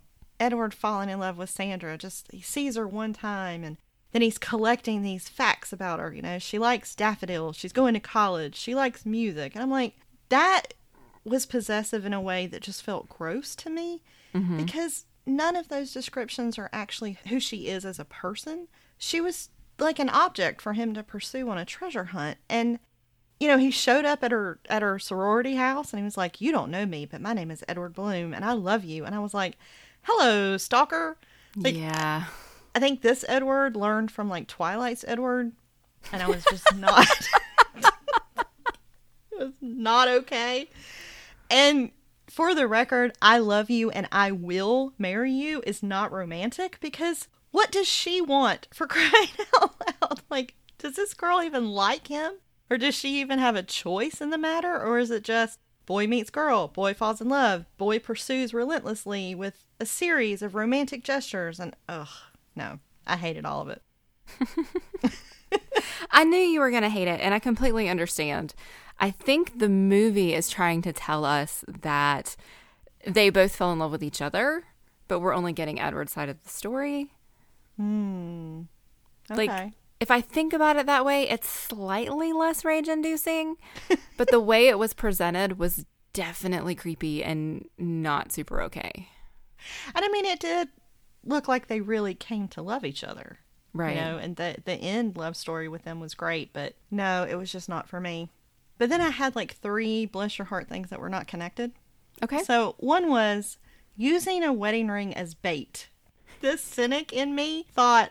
Edward 0.42 0.74
falling 0.74 1.08
in 1.08 1.20
love 1.20 1.38
with 1.38 1.48
Sandra. 1.48 1.96
Just 1.96 2.26
he 2.32 2.42
sees 2.42 2.74
her 2.74 2.86
one 2.86 3.12
time 3.12 3.62
and 3.62 3.76
then 4.10 4.22
he's 4.22 4.38
collecting 4.38 5.02
these 5.02 5.28
facts 5.28 5.72
about 5.72 6.00
her. 6.00 6.12
You 6.12 6.20
know, 6.20 6.38
she 6.40 6.58
likes 6.58 6.96
daffodils. 6.96 7.56
She's 7.56 7.72
going 7.72 7.94
to 7.94 8.00
college. 8.00 8.56
She 8.56 8.74
likes 8.74 9.06
music. 9.06 9.54
And 9.54 9.62
I'm 9.62 9.70
like, 9.70 9.94
that 10.28 10.74
was 11.24 11.46
possessive 11.46 12.04
in 12.04 12.12
a 12.12 12.20
way 12.20 12.48
that 12.48 12.60
just 12.60 12.82
felt 12.82 13.08
gross 13.08 13.54
to 13.54 13.70
me 13.70 14.02
mm-hmm. 14.34 14.56
because 14.56 15.04
none 15.24 15.54
of 15.54 15.68
those 15.68 15.92
descriptions 15.92 16.58
are 16.58 16.68
actually 16.72 17.18
who 17.28 17.38
she 17.38 17.68
is 17.68 17.84
as 17.84 18.00
a 18.00 18.04
person. 18.04 18.66
She 18.98 19.20
was 19.20 19.48
like 19.78 20.00
an 20.00 20.10
object 20.10 20.60
for 20.60 20.72
him 20.72 20.92
to 20.94 21.04
pursue 21.04 21.48
on 21.48 21.56
a 21.56 21.64
treasure 21.64 22.06
hunt. 22.06 22.38
And 22.50 22.80
you 23.38 23.48
know, 23.48 23.58
he 23.58 23.70
showed 23.70 24.04
up 24.04 24.22
at 24.22 24.30
her 24.30 24.60
at 24.68 24.82
her 24.82 24.98
sorority 25.00 25.56
house 25.56 25.92
and 25.92 25.98
he 25.98 26.04
was 26.04 26.16
like, 26.16 26.40
"You 26.40 26.52
don't 26.52 26.70
know 26.70 26.86
me, 26.86 27.06
but 27.06 27.20
my 27.20 27.32
name 27.32 27.50
is 27.50 27.64
Edward 27.66 27.92
Bloom 27.92 28.32
and 28.32 28.44
I 28.44 28.52
love 28.52 28.84
you." 28.84 29.04
And 29.04 29.16
I 29.16 29.18
was 29.18 29.34
like, 29.34 29.56
hello, 30.02 30.56
stalker. 30.56 31.16
Like, 31.56 31.76
yeah. 31.76 32.24
I 32.74 32.78
think 32.80 33.02
this 33.02 33.24
Edward 33.28 33.76
learned 33.76 34.10
from 34.10 34.28
like 34.28 34.46
Twilight's 34.48 35.04
Edward, 35.06 35.52
and 36.12 36.22
I 36.22 36.28
was 36.28 36.44
just 36.44 36.74
not. 36.76 37.06
it 39.32 39.38
was 39.38 39.54
not 39.60 40.08
okay. 40.08 40.68
And 41.50 41.90
for 42.28 42.54
the 42.54 42.66
record, 42.66 43.12
I 43.20 43.38
love 43.38 43.68
you 43.68 43.90
and 43.90 44.08
I 44.10 44.32
will 44.32 44.94
marry 44.98 45.30
you 45.30 45.62
is 45.66 45.82
not 45.82 46.10
romantic 46.10 46.78
because 46.80 47.28
what 47.50 47.70
does 47.70 47.86
she 47.86 48.22
want 48.22 48.68
for 48.72 48.86
crying 48.88 49.28
out 49.60 49.74
loud? 50.00 50.22
Like, 50.30 50.54
does 50.78 50.96
this 50.96 51.12
girl 51.12 51.42
even 51.42 51.70
like 51.70 52.08
him? 52.08 52.32
Or 52.70 52.78
does 52.78 52.94
she 52.94 53.20
even 53.20 53.38
have 53.38 53.54
a 53.54 53.62
choice 53.62 54.22
in 54.22 54.30
the 54.30 54.38
matter? 54.38 54.80
Or 54.80 54.98
is 54.98 55.10
it 55.10 55.24
just 55.24 55.58
boy 55.92 56.06
meets 56.06 56.30
girl, 56.30 56.68
boy 56.68 56.94
falls 56.94 57.20
in 57.20 57.28
love, 57.28 57.66
boy 57.76 57.98
pursues 57.98 58.54
relentlessly 58.54 59.34
with 59.34 59.66
a 59.78 59.84
series 59.84 60.40
of 60.40 60.54
romantic 60.54 61.04
gestures? 61.04 61.60
And 61.60 61.76
ugh, 61.86 62.08
no, 62.56 62.78
I 63.06 63.16
hated 63.16 63.44
all 63.44 63.60
of 63.60 63.68
it. 63.68 63.82
I 66.10 66.24
knew 66.24 66.38
you 66.38 66.60
were 66.60 66.70
going 66.70 66.82
to 66.82 66.88
hate 66.88 67.08
it, 67.08 67.20
and 67.20 67.34
I 67.34 67.38
completely 67.38 67.90
understand. 67.90 68.54
I 69.00 69.10
think 69.10 69.58
the 69.58 69.68
movie 69.68 70.32
is 70.32 70.48
trying 70.48 70.80
to 70.80 70.94
tell 70.94 71.26
us 71.26 71.62
that 71.68 72.36
they 73.06 73.28
both 73.28 73.54
fell 73.54 73.70
in 73.70 73.78
love 73.78 73.92
with 73.92 74.02
each 74.02 74.22
other, 74.22 74.64
but 75.08 75.20
we're 75.20 75.34
only 75.34 75.52
getting 75.52 75.78
Edward's 75.78 76.12
side 76.12 76.30
of 76.30 76.42
the 76.42 76.48
story. 76.48 77.12
Hmm. 77.76 78.62
Okay. 79.30 79.46
Like, 79.46 79.72
if 80.02 80.10
I 80.10 80.20
think 80.20 80.52
about 80.52 80.74
it 80.74 80.86
that 80.86 81.04
way, 81.04 81.28
it's 81.28 81.48
slightly 81.48 82.32
less 82.32 82.64
rage 82.64 82.88
inducing, 82.88 83.56
but 84.16 84.28
the 84.32 84.40
way 84.40 84.66
it 84.66 84.76
was 84.76 84.94
presented 84.94 85.60
was 85.60 85.86
definitely 86.12 86.74
creepy 86.74 87.22
and 87.22 87.68
not 87.78 88.32
super 88.32 88.60
okay. 88.62 89.08
and 89.94 90.04
I 90.04 90.08
mean, 90.08 90.24
it 90.24 90.40
did 90.40 90.70
look 91.24 91.46
like 91.46 91.68
they 91.68 91.80
really 91.80 92.14
came 92.16 92.48
to 92.48 92.62
love 92.62 92.84
each 92.84 93.04
other. 93.04 93.38
Right. 93.72 93.94
You 93.94 94.02
know, 94.02 94.18
and 94.18 94.34
the 94.34 94.56
the 94.64 94.74
end 94.74 95.16
love 95.16 95.36
story 95.36 95.68
with 95.68 95.84
them 95.84 96.00
was 96.00 96.14
great, 96.14 96.52
but 96.52 96.74
no, 96.90 97.24
it 97.28 97.36
was 97.36 97.52
just 97.52 97.68
not 97.68 97.88
for 97.88 98.00
me. 98.00 98.28
But 98.78 98.88
then 98.88 99.00
I 99.00 99.10
had 99.10 99.36
like 99.36 99.54
three 99.54 100.04
bless 100.04 100.36
your 100.36 100.46
heart 100.46 100.68
things 100.68 100.90
that 100.90 101.00
were 101.00 101.08
not 101.08 101.28
connected. 101.28 101.72
Okay. 102.24 102.42
So 102.42 102.74
one 102.78 103.08
was 103.08 103.56
using 103.96 104.42
a 104.42 104.52
wedding 104.52 104.88
ring 104.88 105.14
as 105.14 105.34
bait. 105.34 105.88
This 106.40 106.60
cynic 106.60 107.12
in 107.12 107.36
me 107.36 107.66
thought 107.72 108.10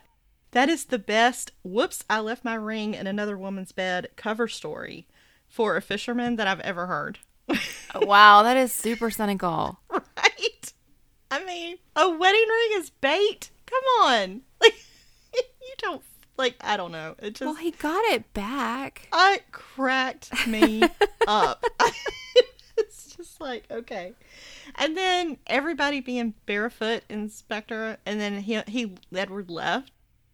that 0.52 0.70
is 0.70 0.86
the 0.86 1.00
best 1.00 1.52
whoops, 1.64 2.04
I 2.10 2.20
left 2.20 2.44
my 2.46 2.56
ring 2.56 2.94
in 2.94 3.08
another 3.08 3.38
woman's 3.38 3.72
bed 3.72 4.10
cover 4.16 4.48
story 4.48 5.08
for 5.48 5.76
a 5.76 5.82
fisherman 5.82 6.36
that 6.38 6.48
I've 6.48 6.60
ever 6.62 6.88
heard. 6.88 7.20
wow, 7.96 8.44
that 8.44 8.58
is 8.58 8.72
super 8.72 9.10
cynical. 9.12 9.80
right? 9.90 10.74
I 11.30 11.44
mean, 11.46 11.78
a 11.96 12.10
wedding 12.10 12.48
ring 12.48 12.82
is 12.82 12.90
bait? 12.90 13.52
Come 13.66 13.84
on. 14.02 14.42
Like 14.62 14.76
you 15.64 15.74
don't 15.78 16.04
like 16.38 16.56
I 16.62 16.76
don't 16.78 16.92
know. 16.92 17.16
It 17.20 17.36
just 17.36 17.46
Well, 17.46 17.56
he 17.56 17.72
got 17.72 18.04
it 18.14 18.32
back. 18.34 19.08
it 19.14 19.44
cracked 19.52 20.46
me 20.48 20.84
up. 21.28 21.64
it's 22.78 23.16
just 23.16 23.40
like, 23.40 23.66
okay. 23.72 24.14
And 24.76 24.96
then 24.98 25.38
everybody 25.48 26.00
being 26.02 26.34
barefoot 26.46 27.04
in 27.10 27.30
Spectre, 27.30 27.98
and 28.06 28.20
then 28.20 28.42
he 28.42 28.62
he 28.68 28.96
Edward 29.16 29.50
left. 29.50 29.92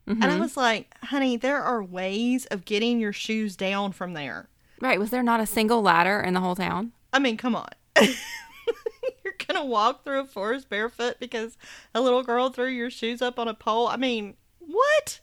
And 0.07 0.23
I 0.23 0.29
mm-hmm. 0.29 0.39
was 0.39 0.55
like, 0.55 0.95
honey, 1.03 1.35
there 1.35 1.61
are 1.61 1.83
ways 1.83 2.45
of 2.45 2.63
getting 2.63 2.99
your 2.99 3.11
shoes 3.11 3.57
down 3.57 3.91
from 3.91 4.13
there. 4.13 4.47
Right. 4.79 4.99
Was 4.99 5.09
there 5.09 5.23
not 5.23 5.41
a 5.41 5.45
single 5.45 5.81
ladder 5.81 6.21
in 6.21 6.33
the 6.33 6.39
whole 6.39 6.55
town? 6.55 6.93
I 7.11 7.19
mean, 7.19 7.35
come 7.35 7.55
on. 7.55 7.69
You're 8.01 9.35
gonna 9.47 9.65
walk 9.65 10.03
through 10.03 10.21
a 10.21 10.25
forest 10.25 10.69
barefoot 10.69 11.17
because 11.19 11.57
a 11.93 12.01
little 12.01 12.23
girl 12.23 12.49
threw 12.49 12.67
your 12.67 12.89
shoes 12.89 13.21
up 13.21 13.37
on 13.37 13.47
a 13.47 13.53
pole. 13.53 13.87
I 13.87 13.97
mean, 13.97 14.35
what? 14.59 15.19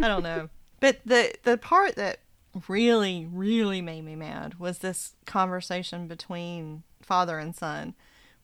I 0.00 0.08
don't 0.08 0.22
know. 0.22 0.50
but 0.80 1.00
the 1.06 1.32
the 1.44 1.56
part 1.56 1.96
that 1.96 2.18
really, 2.68 3.26
really 3.30 3.80
made 3.80 4.04
me 4.04 4.16
mad 4.16 4.58
was 4.58 4.78
this 4.78 5.14
conversation 5.24 6.08
between 6.08 6.82
father 7.00 7.38
and 7.38 7.54
son, 7.54 7.94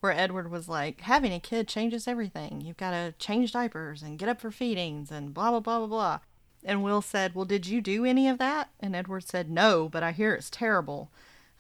where 0.03 0.13
Edward 0.13 0.51
was 0.51 0.69
like, 0.69 1.01
"Having 1.01 1.33
a 1.33 1.41
kid 1.41 1.67
changes 1.69 2.07
everything. 2.07 2.61
You've 2.61 2.77
got 2.77 2.91
to 2.91 3.15
change 3.19 3.53
diapers 3.53 4.03
and 4.03 4.19
get 4.19 4.29
up 4.29 4.41
for 4.41 4.51
feedings 4.51 5.11
and 5.11 5.33
blah 5.33 5.51
blah 5.51 5.61
blah 5.61 5.79
blah 5.79 5.87
blah." 5.87 6.19
And 6.65 6.83
Will 6.83 7.03
said, 7.03 7.35
"Well, 7.35 7.45
did 7.45 7.67
you 7.67 7.81
do 7.81 8.05
any 8.05 8.29
of 8.29 8.39
that?" 8.39 8.71
And 8.79 8.95
Edward 8.95 9.25
said, 9.25 9.51
"No, 9.51 9.89
but 9.89 10.03
I 10.03 10.13
hear 10.13 10.35
it's 10.35 10.51
terrible." 10.51 11.11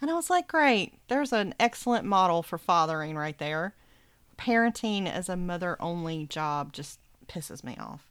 And 0.03 0.11
I 0.11 0.15
was 0.15 0.29
like, 0.29 0.49
great, 0.49 0.95
there's 1.07 1.33
an 1.33 1.55
excellent 1.61 2.05
model 2.05 2.43
for 2.43 2.59
fathering 2.59 3.17
right 3.17 3.39
there. 3.39 3.73
Parenting 4.37 5.09
as 5.09 5.29
a 5.29 5.37
mother 5.37 5.77
only 5.79 6.27
job 6.27 6.73
just 6.73 6.99
pisses 7.29 7.63
me 7.63 7.77
off. 7.79 8.05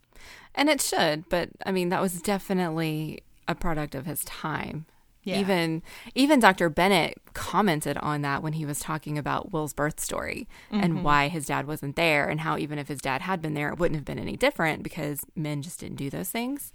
And 0.56 0.70
it 0.70 0.80
should, 0.80 1.28
but 1.28 1.50
I 1.66 1.74
mean, 1.74 1.90
that 1.90 2.02
was 2.02 2.22
definitely 2.22 3.24
a 3.46 3.56
product 3.56 3.94
of 3.94 4.06
his 4.06 4.24
time. 4.24 4.86
Yeah. 5.24 5.40
Even 5.40 5.84
even 6.16 6.40
Dr. 6.40 6.70
Bennett 6.70 7.18
commented 7.34 7.98
on 7.98 8.22
that 8.24 8.42
when 8.42 8.54
he 8.54 8.66
was 8.66 8.80
talking 8.80 9.18
about 9.18 9.52
Will's 9.52 9.74
birth 9.74 10.00
story 10.00 10.48
and 10.72 11.04
why 11.04 11.28
his 11.28 11.46
dad 11.46 11.68
wasn't 11.68 11.96
there 11.96 12.28
and 12.28 12.42
how 12.42 12.58
even 12.58 12.80
if 12.80 12.88
his 12.88 13.02
dad 13.02 13.22
had 13.22 13.42
been 13.42 13.54
there 13.54 13.70
it 13.70 13.78
wouldn't 13.78 13.98
have 13.98 14.06
been 14.06 14.20
any 14.20 14.36
different 14.36 14.82
because 14.82 15.22
men 15.36 15.62
just 15.62 15.80
didn't 15.80 15.98
do 15.98 16.10
those 16.10 16.30
things. 16.30 16.74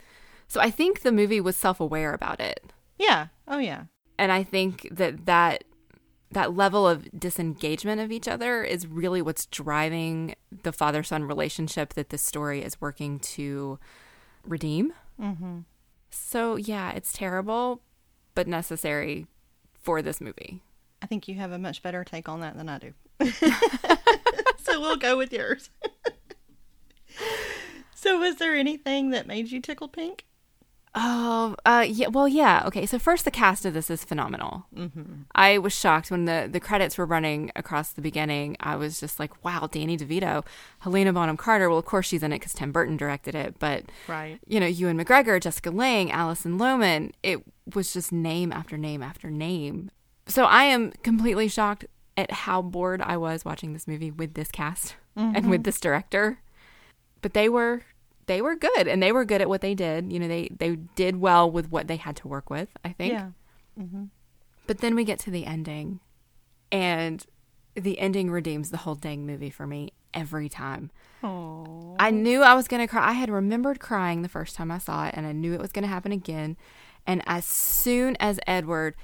So 0.49 0.61
I 0.61 0.71
think 0.71 1.01
the 1.01 1.11
movie 1.11 1.41
was 1.41 1.57
self-aware 1.57 2.15
about 2.15 2.41
it. 2.41 2.73
Yeah. 2.99 3.29
Oh, 3.49 3.59
yeah. 3.59 3.85
And 4.19 4.33
I 4.33 4.43
think 4.43 4.89
that 4.93 5.27
that 5.27 5.65
that 6.31 6.57
level 6.57 6.87
of 6.89 7.09
disengagement 7.19 8.01
of 8.01 8.11
each 8.11 8.27
other 8.27 8.63
is 8.63 8.87
really 8.87 9.23
what's 9.23 9.47
driving 9.47 10.35
the 10.63 10.73
father-son 10.73 11.25
relationship 11.25 11.95
that 11.95 12.11
this 12.11 12.23
story 12.23 12.63
is 12.63 12.81
working 12.81 13.19
to 13.21 13.79
redeem. 14.45 14.93
Mm-hmm. 15.21 15.61
So 16.11 16.57
yeah, 16.57 16.91
it's 16.93 17.13
terrible, 17.13 17.81
but 18.37 18.47
necessary 18.47 19.27
for 19.83 20.01
this 20.01 20.21
movie. 20.21 20.63
I 21.03 21.07
think 21.07 21.27
you 21.27 21.35
have 21.35 21.51
a 21.51 21.59
much 21.59 21.83
better 21.83 22.05
take 22.05 22.29
on 22.29 22.41
that 22.41 22.57
than 22.57 22.69
I 22.69 22.79
do. 22.79 22.93
so 24.59 24.81
we'll 24.81 24.97
go 24.97 25.17
with 25.17 25.33
yours. 25.33 25.71
so, 27.95 28.21
was 28.21 28.37
there 28.37 28.55
anything 28.55 29.11
that 29.11 29.27
made 29.27 29.51
you 29.51 29.61
tickle 29.61 29.89
pink? 29.89 30.25
Oh, 30.99 31.57
uh, 31.67 31.85
yeah. 31.87 32.09
Well, 32.09 32.27
yeah. 32.27 32.63
Okay. 32.67 32.87
So 32.87 32.99
first, 32.99 33.27
the 33.27 33.31
cast 33.31 33.67
of 33.67 33.75
this 33.75 33.91
is 33.91 34.03
phenomenal. 34.03 34.65
Mm-hmm. 34.75 35.23
I 35.35 35.59
was 35.59 35.75
shocked 35.75 36.11
when 36.11 36.25
the 36.25 36.49
the 36.51 36.61
credits 36.61 36.97
were 36.97 37.05
running 37.05 37.51
across 37.55 37.93
the 37.93 38.01
beginning. 38.01 38.57
I 38.61 38.77
was 38.77 38.99
just 38.99 39.21
like, 39.21 39.45
"Wow, 39.45 39.69
Danny 39.71 39.99
DeVito, 39.99 40.43
Helena 40.79 41.13
Bonham 41.13 41.37
Carter." 41.37 41.69
Well, 41.69 41.79
of 41.79 41.85
course 41.85 42.07
she's 42.07 42.23
in 42.23 42.33
it 42.33 42.39
because 42.39 42.55
Tim 42.55 42.73
Burton 42.73 42.97
directed 42.97 43.35
it, 43.35 43.59
but 43.59 43.85
Right. 44.09 44.39
you 44.47 44.59
know, 44.59 44.67
Ewan 44.67 44.99
McGregor, 44.99 45.39
Jessica 45.39 45.71
Lange, 45.71 46.11
Alison 46.11 46.59
Lohman. 46.59 47.13
It 47.23 47.43
was 47.75 47.93
just 47.93 48.13
name 48.13 48.53
after 48.53 48.77
name 48.77 49.03
after 49.03 49.31
name. 49.31 49.91
So 50.27 50.45
I 50.45 50.65
am 50.65 50.93
completely 51.03 51.49
shocked 51.49 51.87
at 52.17 52.31
how 52.31 52.63
bored 52.63 53.03
I 53.03 53.17
was 53.17 53.45
watching 53.45 53.73
this 53.73 53.87
movie 53.87 54.11
with 54.11 54.35
this 54.35 54.51
cast 54.51 54.97
and 55.15 55.37
mm-hmm. 55.37 55.51
with 55.51 55.65
this 55.65 55.81
director. 55.81 56.41
But 57.23 57.35
they 57.35 57.49
were 57.49 57.83
they 58.27 58.43
were 58.43 58.57
good 58.57 58.89
and 58.89 59.03
they 59.03 59.13
were 59.13 59.25
good 59.25 59.41
at 59.41 59.49
what 59.49 59.61
they 59.61 59.75
did. 59.75 60.13
You 60.13 60.19
know, 60.19 60.29
they 60.29 60.49
they 60.57 60.77
did 60.77 61.17
well 61.17 61.51
with 61.51 61.71
what 61.71 61.89
they 61.89 61.97
had 61.97 62.17
to 62.17 62.29
work 62.29 62.51
with, 62.51 62.69
I 62.85 62.91
think. 62.93 63.13
Yeah. 63.13 63.31
Mm-hmm. 63.79 64.05
But 64.67 64.79
then 64.79 64.95
we 64.95 65.05
get 65.05 65.19
to 65.21 65.31
the 65.31 65.47
ending 65.47 66.01
and 66.73 67.25
the 67.75 67.99
ending 67.99 68.31
redeems 68.31 68.71
the 68.71 68.79
whole 68.79 68.95
dang 68.95 69.27
movie 69.27 69.51
for 69.51 69.67
me 69.67 69.93
every 70.15 70.49
time. 70.49 70.91
Oh. 71.23 71.95
I 71.99 72.11
knew 72.11 72.43
I 72.43 72.55
was 72.55 72.67
going 72.69 72.81
to 72.81 72.89
cry. 72.89 73.11
I 73.11 73.13
had 73.13 73.31
remembered 73.31 73.81
crying 73.81 74.23
the 74.23 74.29
first 74.29 74.57
time 74.57 74.71
I 74.71 74.79
saw 74.79 75.07
it, 75.07 75.15
and 75.17 75.27
I 75.27 75.33
knew 75.33 75.53
it 75.53 75.61
was 75.61 75.73
going 75.73 75.83
to 75.83 75.89
happen 75.89 76.11
again. 76.11 76.57
And 77.07 77.23
as 77.27 77.45
soon 77.45 78.17
as 78.19 78.41
Edward 78.47 78.95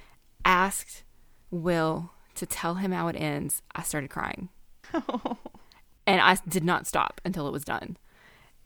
asked 0.45 1.05
Will 1.51 2.11
to 2.35 2.47
tell 2.47 2.77
him 2.77 2.93
how 2.93 3.09
it 3.09 3.17
ends, 3.17 3.63
I 3.75 3.83
started 3.83 4.11
crying. 4.11 4.49
and 6.07 6.21
I 6.21 6.37
did 6.49 6.65
not 6.65 6.87
stop 6.87 7.21
until 7.25 7.47
it 7.47 7.53
was 7.53 7.65
done. 7.65 7.97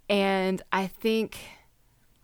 And 0.09 0.63
I 0.73 0.87
think 0.87 1.39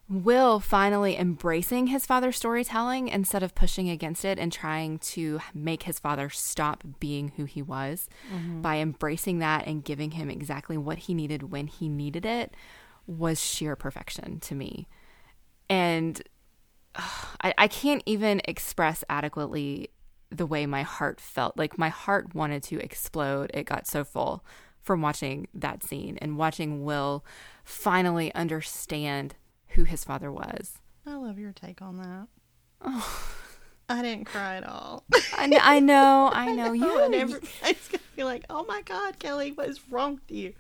Will 0.09 0.61
finally 0.61 1.17
embracing 1.17 1.87
his 1.87 2.05
father's 2.05 2.37
storytelling 2.37 3.09
instead 3.09 3.43
of 3.43 3.55
pushing 3.55 3.89
against 3.89 4.25
it 4.25 4.39
and 4.39 4.53
trying 4.53 4.99
to 4.99 5.41
make 5.55 5.85
his 5.85 5.99
father 5.99 6.29
stop 6.29 6.85
being 7.01 7.33
who 7.37 7.45
he 7.45 7.63
was 7.63 8.09
mm-hmm. 8.33 8.61
by 8.61 8.77
embracing 8.77 9.39
that 9.39 9.67
and 9.67 9.85
giving 9.85 10.13
him 10.13 10.29
exactly 10.29 10.77
what 10.77 10.99
he 10.99 11.15
needed 11.15 11.51
when 11.51 11.67
he 11.67 11.89
needed 11.89 12.27
it 12.27 12.55
was 13.07 13.43
sheer 13.43 13.75
perfection 13.75 14.39
to 14.41 14.55
me. 14.55 14.87
And 15.71 16.21
I, 16.97 17.55
I 17.59 17.69
can't 17.69 18.03
even 18.07 18.41
express 18.45 19.05
adequately 19.09 19.91
the 20.31 20.47
way 20.47 20.67
my 20.67 20.83
heart 20.83 21.21
felt. 21.21 21.57
Like 21.57 21.79
my 21.79 21.89
heart 21.89 22.35
wanted 22.35 22.63
to 22.65 22.79
explode. 22.79 23.51
It 23.55 23.65
got 23.65 23.87
so 23.87 24.05
full 24.05 24.45
from 24.83 25.01
watching 25.01 25.47
that 25.55 25.83
scene 25.83 26.19
and 26.21 26.37
watching 26.37 26.85
Will 26.85 27.25
finally 27.65 28.35
understand 28.35 29.35
who 29.69 29.85
his 29.85 30.05
father 30.05 30.31
was. 30.31 30.79
I 31.07 31.15
love 31.15 31.39
your 31.39 31.53
take 31.53 31.83
on 31.83 31.97
that. 31.99 32.29
Oh. 32.81 33.29
I 33.89 34.01
didn't 34.01 34.25
cry 34.25 34.57
at 34.57 34.67
all. 34.67 35.05
I, 35.37 35.49
kn- 35.49 35.61
I 35.63 35.81
know, 35.81 36.31
I 36.33 36.55
know. 36.55 36.73
You 36.73 36.99
haven't- 36.99 37.15
everybody's 37.15 37.89
gonna 37.89 38.03
be 38.17 38.25
like, 38.25 38.45
"Oh 38.49 38.65
my 38.65 38.81
God, 38.83 39.19
Kelly, 39.19 39.53
what 39.53 39.69
is 39.69 39.81
wrong 39.91 40.15
with 40.15 40.31
you?" 40.31 40.55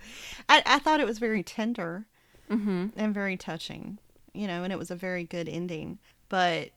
I, 0.48 0.62
I 0.66 0.78
thought 0.78 1.00
it 1.00 1.06
was 1.06 1.18
very 1.18 1.42
tender 1.42 2.06
mm-hmm. 2.50 2.88
and 2.96 3.14
very 3.14 3.36
touching, 3.36 3.98
you 4.34 4.46
know, 4.46 4.64
and 4.64 4.72
it 4.72 4.78
was 4.78 4.90
a 4.90 4.96
very 4.96 5.24
good 5.24 5.48
ending. 5.48 5.98
But 6.32 6.70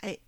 I, 0.00 0.18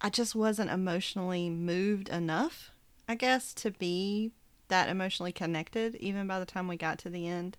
I 0.00 0.10
just 0.10 0.34
wasn't 0.34 0.68
emotionally 0.68 1.48
moved 1.48 2.08
enough, 2.08 2.72
I 3.08 3.14
guess, 3.14 3.54
to 3.54 3.70
be 3.70 4.32
that 4.66 4.88
emotionally 4.88 5.30
connected. 5.30 5.94
Even 6.00 6.26
by 6.26 6.40
the 6.40 6.44
time 6.44 6.66
we 6.66 6.76
got 6.76 6.98
to 6.98 7.08
the 7.08 7.28
end, 7.28 7.56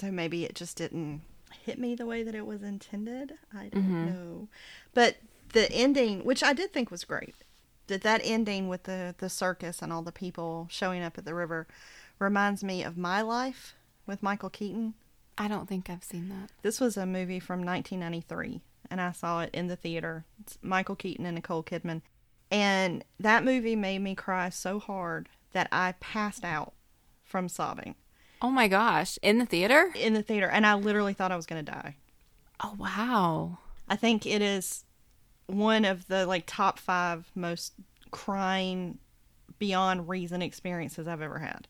so 0.00 0.10
maybe 0.10 0.44
it 0.44 0.56
just 0.56 0.76
didn't 0.76 1.20
hit 1.64 1.78
me 1.78 1.94
the 1.94 2.06
way 2.06 2.24
that 2.24 2.34
it 2.34 2.44
was 2.44 2.64
intended. 2.64 3.34
I 3.54 3.68
don't 3.68 3.84
mm-hmm. 3.84 4.06
know. 4.06 4.48
But 4.94 5.18
the 5.52 5.70
ending, 5.70 6.24
which 6.24 6.42
I 6.42 6.52
did 6.52 6.72
think 6.72 6.90
was 6.90 7.04
great, 7.04 7.36
that 7.86 8.02
that 8.02 8.20
ending 8.24 8.66
with 8.66 8.82
the 8.82 9.14
the 9.18 9.28
circus 9.30 9.80
and 9.80 9.92
all 9.92 10.02
the 10.02 10.10
people 10.10 10.66
showing 10.68 11.04
up 11.04 11.16
at 11.16 11.24
the 11.24 11.36
river 11.36 11.68
reminds 12.18 12.64
me 12.64 12.82
of 12.82 12.98
my 12.98 13.22
life 13.22 13.76
with 14.08 14.24
Michael 14.24 14.50
Keaton. 14.50 14.94
I 15.38 15.46
don't 15.46 15.68
think 15.68 15.88
I've 15.88 16.02
seen 16.02 16.30
that. 16.30 16.50
This 16.62 16.80
was 16.80 16.96
a 16.96 17.06
movie 17.06 17.38
from 17.38 17.64
1993, 17.64 18.60
and 18.90 19.00
I 19.00 19.12
saw 19.12 19.40
it 19.42 19.50
in 19.52 19.68
the 19.68 19.76
theater. 19.76 20.24
It's 20.40 20.58
Michael 20.62 20.96
Keaton 20.96 21.26
and 21.26 21.34
Nicole 21.34 21.62
Kidman. 21.62 22.02
And 22.50 23.04
that 23.18 23.44
movie 23.44 23.76
made 23.76 24.00
me 24.00 24.14
cry 24.14 24.48
so 24.50 24.78
hard 24.78 25.28
that 25.52 25.68
I 25.72 25.94
passed 26.00 26.44
out 26.44 26.74
from 27.24 27.48
sobbing 27.48 27.96
Oh 28.42 28.50
my 28.50 28.68
gosh, 28.68 29.18
in 29.22 29.38
the 29.38 29.46
theater? 29.46 29.92
in 29.94 30.12
the 30.14 30.22
theater, 30.22 30.46
and 30.48 30.66
I 30.66 30.74
literally 30.74 31.14
thought 31.14 31.32
I 31.32 31.36
was 31.36 31.46
going 31.46 31.64
to 31.64 31.72
die. 31.72 31.96
Oh 32.62 32.74
wow. 32.78 33.58
I 33.88 33.96
think 33.96 34.26
it 34.26 34.42
is 34.42 34.84
one 35.46 35.84
of 35.84 36.06
the 36.08 36.26
like 36.26 36.44
top 36.46 36.78
five 36.78 37.30
most 37.34 37.74
crying 38.10 38.98
beyond 39.58 40.08
reason 40.08 40.42
experiences 40.42 41.08
I've 41.08 41.22
ever 41.22 41.38
had. 41.38 41.66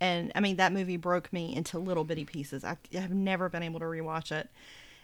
And 0.00 0.32
I 0.34 0.40
mean, 0.40 0.56
that 0.56 0.72
movie 0.72 0.96
broke 0.96 1.32
me 1.32 1.54
into 1.54 1.78
little 1.78 2.04
bitty 2.04 2.24
pieces. 2.24 2.64
I, 2.64 2.76
I 2.94 2.98
have 2.98 3.12
never 3.12 3.48
been 3.48 3.62
able 3.62 3.80
to 3.80 3.86
rewatch 3.86 4.32
it. 4.32 4.48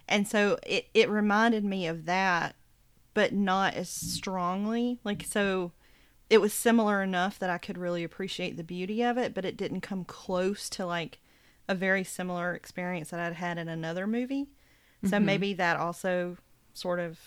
And 0.09 0.27
so 0.27 0.57
it, 0.65 0.87
it 0.93 1.09
reminded 1.09 1.63
me 1.63 1.87
of 1.87 2.05
that, 2.05 2.55
but 3.13 3.31
not 3.31 3.75
as 3.75 3.89
strongly. 3.89 4.99
Like, 5.03 5.23
so 5.23 5.71
it 6.29 6.41
was 6.41 6.51
similar 6.51 7.01
enough 7.01 7.39
that 7.39 7.49
I 7.49 7.59
could 7.59 7.77
really 7.77 8.03
appreciate 8.03 8.57
the 8.57 8.63
beauty 8.63 9.03
of 9.03 9.17
it, 9.17 9.33
but 9.33 9.45
it 9.45 9.55
didn't 9.55 9.81
come 9.81 10.03
close 10.03 10.67
to 10.71 10.85
like 10.85 11.19
a 11.67 11.75
very 11.75 12.03
similar 12.03 12.53
experience 12.55 13.11
that 13.11 13.19
I'd 13.19 13.33
had 13.33 13.59
in 13.59 13.69
another 13.69 14.07
movie. 14.07 14.49
So 15.03 15.11
mm-hmm. 15.11 15.25
maybe 15.25 15.53
that 15.53 15.77
also 15.77 16.37
sort 16.73 16.99
of 16.99 17.19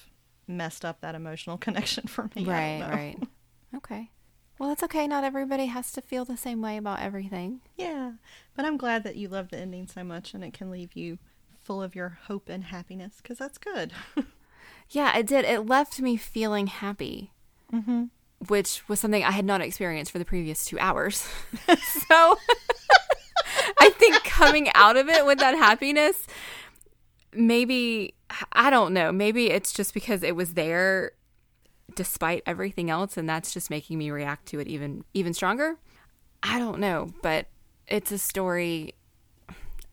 messed 0.47 0.85
up 0.85 1.01
that 1.01 1.15
emotional 1.15 1.57
connection 1.67 2.09
for 2.09 2.29
me. 2.35 2.45
Right, 2.45 2.83
right. 2.83 3.19
Okay. 3.77 4.11
Well, 4.59 4.69
that's 4.69 4.83
okay. 4.83 5.07
Not 5.07 5.25
everybody 5.25 5.67
has 5.67 5.93
to 5.93 6.03
feel 6.03 6.25
the 6.25 6.37
same 6.37 6.61
way 6.61 6.77
about 6.77 7.01
everything. 7.01 7.63
Yeah, 7.77 8.13
but 8.55 8.65
I'm 8.65 8.77
glad 8.77 9.05
that 9.05 9.17
you 9.17 9.29
love 9.29 9.49
the 9.49 9.59
ending 9.59 9.87
so 9.87 10.05
much 10.05 10.35
and 10.35 10.45
it 10.45 10.53
can 10.53 10.71
leave 10.71 10.95
you 10.95 11.19
full 11.63 11.83
of 11.83 11.95
your 11.95 12.19
hope 12.27 12.49
and 12.49 12.65
happiness 12.65 13.15
because 13.23 13.39
that's 13.39 13.59
good. 13.59 13.93
Yeah, 14.93 15.17
it 15.17 15.27
did. 15.27 15.47
It 15.47 15.67
left 15.67 16.01
me 16.01 16.17
feeling 16.17 16.67
happy, 16.67 17.33
mm-hmm. 17.73 18.05
which 18.49 18.87
was 18.89 19.01
something 19.01 19.25
I 19.25 19.31
had 19.31 19.47
not 19.47 19.63
experienced 19.63 20.13
for 20.13 20.19
the 20.19 20.25
previous 20.25 20.67
two 20.67 20.79
hours. 20.79 21.27
so 21.67 22.39
I 23.81 23.91
think 23.91 24.23
coming 24.25 24.69
out 24.75 24.99
of 24.99 25.09
it 25.09 25.25
with 25.25 25.39
that 25.39 25.55
happiness, 25.55 26.27
maybe, 27.33 28.15
I 28.53 28.69
don't 28.69 28.93
know, 28.93 29.11
maybe 29.13 29.51
it's 29.51 29.73
just 29.73 29.95
because 29.95 30.23
it 30.23 30.37
was 30.37 30.55
there 30.55 31.13
despite 31.95 32.43
everything 32.47 32.89
else 32.91 33.17
and 33.17 33.29
that's 33.29 33.53
just 33.53 33.69
making 33.69 33.99
me 33.99 34.11
react 34.11 34.47
to 34.47 34.61
it 34.61 34.67
even 34.67 35.05
even 35.15 35.33
stronger. 35.35 35.77
I 36.43 36.59
don't 36.59 36.81
know, 36.81 37.11
but 37.23 37.47
it's 37.87 38.13
a 38.13 38.19
story 38.19 38.95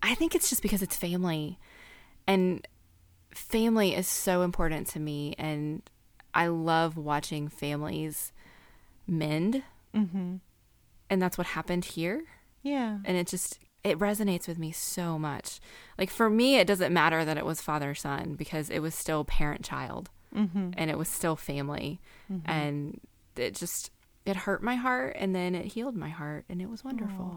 I 0.01 0.15
think 0.15 0.33
it's 0.33 0.49
just 0.49 0.61
because 0.61 0.81
it's 0.81 0.95
family 0.95 1.59
and 2.29 2.67
family 3.33 3.95
is 3.95 4.07
so 4.07 4.41
important 4.43 4.87
to 4.87 4.99
me 4.99 5.35
and 5.37 5.81
I 6.33 6.47
love 6.47 6.95
watching 6.97 7.47
families 7.47 8.31
mend. 9.07 9.63
Mm-hmm. 9.95 10.35
And 11.09 11.21
that's 11.21 11.37
what 11.37 11.47
happened 11.47 11.85
here. 11.85 12.23
Yeah. 12.61 12.99
And 13.03 13.17
it 13.17 13.27
just 13.27 13.59
it 13.83 13.97
resonates 13.97 14.47
with 14.47 14.59
me 14.59 14.71
so 14.71 15.17
much. 15.17 15.59
Like 15.97 16.09
for 16.09 16.29
me 16.29 16.57
it 16.57 16.67
doesn't 16.67 16.93
matter 16.93 17.25
that 17.25 17.37
it 17.37 17.45
was 17.45 17.61
father 17.61 17.95
son 17.95 18.35
because 18.35 18.69
it 18.69 18.79
was 18.79 18.93
still 18.95 19.25
parent 19.25 19.63
child 19.65 20.09
Mm-hmm. 20.35 20.73
and 20.77 20.91
it 20.91 20.97
was 20.97 21.07
still 21.09 21.35
family 21.35 21.99
and 22.45 23.01
it 23.35 23.55
just 23.55 23.89
it 24.27 24.35
hurt 24.35 24.61
my 24.61 24.75
heart 24.75 25.15
and 25.17 25.33
then 25.33 25.55
it 25.55 25.65
healed 25.73 25.95
my 25.95 26.09
heart 26.09 26.45
and 26.47 26.61
it 26.61 26.69
was 26.69 26.83
wonderful. 26.83 27.35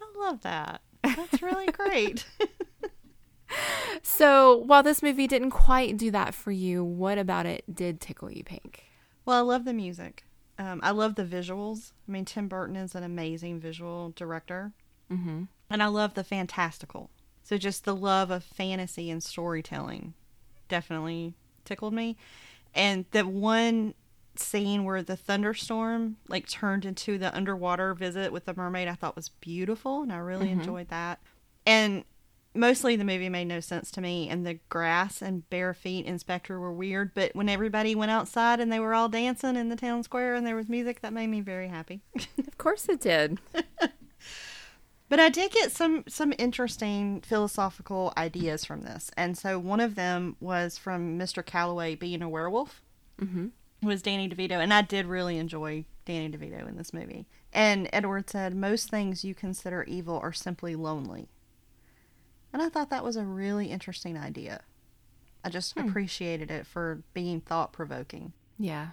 I 0.00 0.18
love 0.18 0.40
that. 0.44 0.80
That's 1.04 1.42
really 1.42 1.66
great. 1.66 2.24
So, 4.02 4.56
while 4.56 4.82
this 4.82 5.02
movie 5.02 5.26
didn't 5.26 5.50
quite 5.50 5.96
do 5.96 6.10
that 6.10 6.34
for 6.34 6.50
you, 6.52 6.84
what 6.84 7.18
about 7.18 7.46
it 7.46 7.64
did 7.74 8.00
tickle 8.00 8.30
you 8.30 8.44
pink? 8.44 8.84
well, 9.24 9.36
I 9.36 9.40
love 9.40 9.64
the 9.66 9.74
music. 9.74 10.24
Um, 10.58 10.80
I 10.82 10.90
love 10.90 11.14
the 11.14 11.24
visuals. 11.24 11.92
I 12.08 12.12
mean, 12.12 12.24
Tim 12.24 12.48
Burton 12.48 12.76
is 12.76 12.94
an 12.94 13.02
amazing 13.04 13.60
visual 13.60 14.10
director. 14.16 14.72
Mhm. 15.10 15.48
And 15.68 15.82
I 15.82 15.86
love 15.86 16.14
the 16.14 16.24
fantastical. 16.24 17.10
So 17.42 17.58
just 17.58 17.84
the 17.84 17.94
love 17.94 18.30
of 18.30 18.42
fantasy 18.42 19.10
and 19.10 19.22
storytelling 19.22 20.14
definitely 20.68 21.34
tickled 21.66 21.92
me. 21.92 22.16
And 22.74 23.04
the 23.10 23.26
one 23.26 23.92
scene 24.36 24.84
where 24.84 25.02
the 25.02 25.16
thunderstorm 25.16 26.16
like 26.28 26.48
turned 26.48 26.84
into 26.86 27.18
the 27.18 27.34
underwater 27.36 27.92
visit 27.92 28.32
with 28.32 28.46
the 28.46 28.54
mermaid 28.54 28.88
I 28.88 28.94
thought 28.94 29.16
was 29.16 29.28
beautiful 29.40 30.02
and 30.02 30.12
I 30.12 30.16
really 30.18 30.50
enjoyed 30.50 30.88
that. 30.88 31.20
And 31.66 32.04
mostly 32.54 32.96
the 32.96 33.04
movie 33.04 33.28
made 33.28 33.46
no 33.46 33.60
sense 33.60 33.90
to 33.92 34.00
me 34.00 34.28
and 34.28 34.46
the 34.46 34.58
grass 34.68 35.22
and 35.22 35.48
bare 35.50 35.74
feet 35.74 36.06
in 36.06 36.18
Spectre 36.18 36.58
were 36.58 36.72
weird, 36.72 37.12
but 37.14 37.34
when 37.34 37.48
everybody 37.48 37.94
went 37.94 38.10
outside 38.10 38.60
and 38.60 38.72
they 38.72 38.80
were 38.80 38.94
all 38.94 39.08
dancing 39.08 39.56
in 39.56 39.68
the 39.68 39.76
town 39.76 40.02
square 40.02 40.34
and 40.34 40.46
there 40.46 40.56
was 40.56 40.68
music 40.68 41.00
that 41.00 41.12
made 41.12 41.28
me 41.28 41.40
very 41.40 41.68
happy. 41.68 42.00
Of 42.38 42.58
course 42.58 42.88
it 42.88 43.00
did. 43.00 43.38
But 45.08 45.20
I 45.20 45.30
did 45.30 45.52
get 45.52 45.72
some 45.72 46.04
some 46.06 46.34
interesting 46.38 47.22
philosophical 47.22 48.12
ideas 48.18 48.64
from 48.66 48.82
this, 48.82 49.10
and 49.16 49.38
so 49.38 49.58
one 49.58 49.80
of 49.80 49.94
them 49.94 50.36
was 50.38 50.76
from 50.76 51.18
Mr. 51.18 51.44
Calloway 51.44 51.94
being 51.94 52.20
a 52.20 52.28
werewolf. 52.28 52.82
Mhm. 53.18 53.52
Was 53.82 54.02
Danny 54.02 54.28
DeVito, 54.28 54.58
and 54.60 54.74
I 54.74 54.82
did 54.82 55.06
really 55.06 55.38
enjoy 55.38 55.86
Danny 56.04 56.28
DeVito 56.36 56.68
in 56.68 56.76
this 56.76 56.92
movie. 56.92 57.26
And 57.54 57.88
Edward 57.92 58.28
said, 58.28 58.54
"Most 58.54 58.90
things 58.90 59.24
you 59.24 59.34
consider 59.34 59.82
evil 59.84 60.18
are 60.22 60.32
simply 60.32 60.74
lonely," 60.74 61.28
and 62.52 62.62
I 62.62 62.68
thought 62.68 62.90
that 62.90 63.04
was 63.04 63.16
a 63.16 63.24
really 63.24 63.66
interesting 63.66 64.16
idea. 64.16 64.62
I 65.44 65.50
just 65.50 65.74
hmm. 65.74 65.88
appreciated 65.88 66.50
it 66.50 66.66
for 66.66 67.02
being 67.14 67.40
thought 67.40 67.72
provoking. 67.72 68.32
Yeah. 68.58 68.88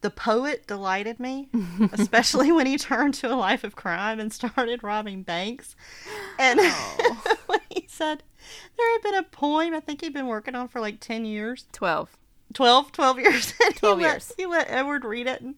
The 0.00 0.10
poet 0.10 0.66
delighted 0.66 1.18
me, 1.18 1.48
especially 1.92 2.52
when 2.52 2.66
he 2.66 2.78
turned 2.78 3.14
to 3.14 3.32
a 3.32 3.34
life 3.34 3.64
of 3.64 3.74
crime 3.74 4.20
and 4.20 4.32
started 4.32 4.84
robbing 4.84 5.22
banks. 5.22 5.74
And 6.38 6.60
oh. 6.62 7.36
when 7.46 7.60
he 7.68 7.86
said 7.88 8.22
there 8.76 8.92
had 8.92 9.02
been 9.02 9.16
a 9.16 9.24
poem 9.24 9.74
I 9.74 9.80
think 9.80 10.00
he'd 10.00 10.14
been 10.14 10.28
working 10.28 10.54
on 10.54 10.68
for 10.68 10.80
like 10.80 11.00
10 11.00 11.24
years, 11.24 11.66
12. 11.72 12.16
12, 12.54 12.92
12 12.92 13.18
years. 13.18 13.54
And 13.64 13.76
12 13.76 13.98
he 13.98 14.04
let, 14.04 14.12
years. 14.12 14.32
He 14.36 14.46
let 14.46 14.70
Edward 14.70 15.04
read 15.04 15.26
it. 15.26 15.40
And 15.42 15.56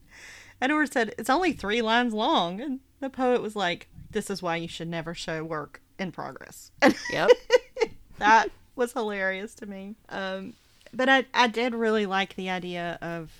Edward 0.59 0.91
said, 0.91 1.13
It's 1.17 1.29
only 1.29 1.53
three 1.53 1.81
lines 1.81 2.13
long. 2.13 2.59
And 2.59 2.79
the 2.99 3.09
poet 3.09 3.41
was 3.41 3.55
like, 3.55 3.87
This 4.09 4.29
is 4.29 4.41
why 4.41 4.55
you 4.57 4.67
should 4.67 4.89
never 4.89 5.13
show 5.13 5.43
work 5.43 5.80
in 6.01 6.11
progress. 6.11 6.71
Yep. 7.11 7.29
that 8.17 8.49
was 8.75 8.91
hilarious 8.93 9.53
to 9.55 9.65
me. 9.65 9.95
Um, 10.09 10.53
but 10.93 11.07
I, 11.07 11.25
I 11.33 11.47
did 11.47 11.73
really 11.73 12.05
like 12.05 12.35
the 12.35 12.49
idea 12.49 12.97
of 13.01 13.31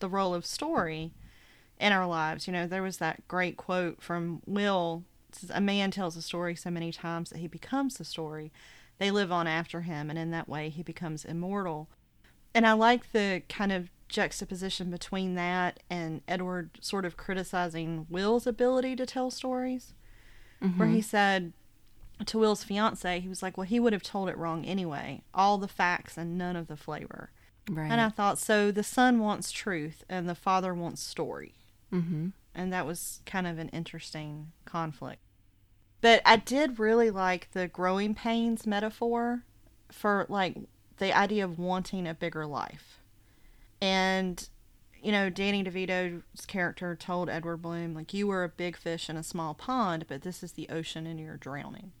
the 0.00 0.08
role 0.08 0.34
of 0.34 0.44
story 0.44 1.12
in 1.78 1.92
our 1.92 2.06
lives. 2.06 2.46
You 2.46 2.52
know, 2.52 2.66
there 2.66 2.82
was 2.82 2.98
that 2.98 3.26
great 3.28 3.56
quote 3.56 4.02
from 4.02 4.42
Will 4.44 5.04
says, 5.32 5.50
A 5.54 5.60
man 5.60 5.90
tells 5.90 6.16
a 6.16 6.22
story 6.22 6.54
so 6.54 6.70
many 6.70 6.92
times 6.92 7.30
that 7.30 7.38
he 7.38 7.46
becomes 7.46 7.96
the 7.96 8.04
story. 8.04 8.52
They 8.98 9.10
live 9.10 9.32
on 9.32 9.46
after 9.46 9.82
him, 9.82 10.10
and 10.10 10.18
in 10.18 10.30
that 10.32 10.48
way, 10.48 10.68
he 10.68 10.82
becomes 10.82 11.24
immortal. 11.24 11.88
And 12.54 12.66
I 12.66 12.72
like 12.72 13.12
the 13.12 13.42
kind 13.48 13.72
of 13.72 13.88
juxtaposition 14.08 14.90
between 14.90 15.36
that 15.36 15.80
and 15.88 16.20
Edward 16.26 16.78
sort 16.80 17.04
of 17.04 17.16
criticizing 17.16 18.06
Will's 18.10 18.46
ability 18.46 18.96
to 18.96 19.06
tell 19.06 19.30
stories, 19.30 19.94
where 20.76 20.88
he 20.88 21.00
said, 21.00 21.52
to 22.26 22.38
Will's 22.38 22.64
fiance, 22.64 23.20
he 23.20 23.28
was 23.28 23.42
like, 23.42 23.56
Well, 23.56 23.66
he 23.66 23.80
would 23.80 23.92
have 23.92 24.02
told 24.02 24.28
it 24.28 24.36
wrong 24.36 24.64
anyway. 24.64 25.22
All 25.34 25.58
the 25.58 25.68
facts 25.68 26.16
and 26.16 26.36
none 26.38 26.56
of 26.56 26.66
the 26.66 26.76
flavor. 26.76 27.30
Right. 27.70 27.90
And 27.90 28.00
I 28.00 28.08
thought, 28.08 28.38
so 28.38 28.70
the 28.70 28.82
son 28.82 29.20
wants 29.20 29.52
truth 29.52 30.04
and 30.08 30.28
the 30.28 30.34
father 30.34 30.74
wants 30.74 31.02
story. 31.02 31.54
mm-hmm. 31.92 32.28
And 32.52 32.72
that 32.72 32.84
was 32.84 33.20
kind 33.26 33.46
of 33.46 33.58
an 33.58 33.68
interesting 33.68 34.50
conflict. 34.64 35.22
But 36.00 36.20
I 36.24 36.36
did 36.36 36.80
really 36.80 37.10
like 37.10 37.48
the 37.52 37.68
growing 37.68 38.14
pains 38.14 38.66
metaphor 38.66 39.44
for 39.92 40.26
like 40.28 40.56
the 40.98 41.16
idea 41.16 41.44
of 41.44 41.58
wanting 41.58 42.08
a 42.08 42.14
bigger 42.14 42.46
life. 42.46 43.00
And, 43.80 44.48
you 45.02 45.12
know, 45.12 45.30
Danny 45.30 45.62
DeVito's 45.62 46.46
character 46.46 46.96
told 46.96 47.30
Edward 47.30 47.58
Bloom, 47.58 47.94
like, 47.94 48.12
you 48.12 48.26
were 48.26 48.44
a 48.44 48.48
big 48.48 48.76
fish 48.76 49.08
in 49.08 49.16
a 49.16 49.22
small 49.22 49.54
pond, 49.54 50.06
but 50.08 50.22
this 50.22 50.42
is 50.42 50.52
the 50.52 50.68
ocean 50.68 51.06
and 51.06 51.18
you're 51.20 51.36
drowning. 51.36 51.92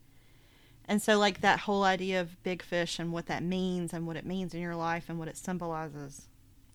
And 0.90 1.00
so, 1.00 1.20
like, 1.20 1.40
that 1.40 1.60
whole 1.60 1.84
idea 1.84 2.20
of 2.20 2.42
big 2.42 2.64
fish 2.64 2.98
and 2.98 3.12
what 3.12 3.26
that 3.26 3.44
means 3.44 3.92
and 3.92 4.08
what 4.08 4.16
it 4.16 4.26
means 4.26 4.54
in 4.54 4.60
your 4.60 4.74
life 4.74 5.04
and 5.06 5.20
what 5.20 5.28
it 5.28 5.36
symbolizes, 5.36 6.26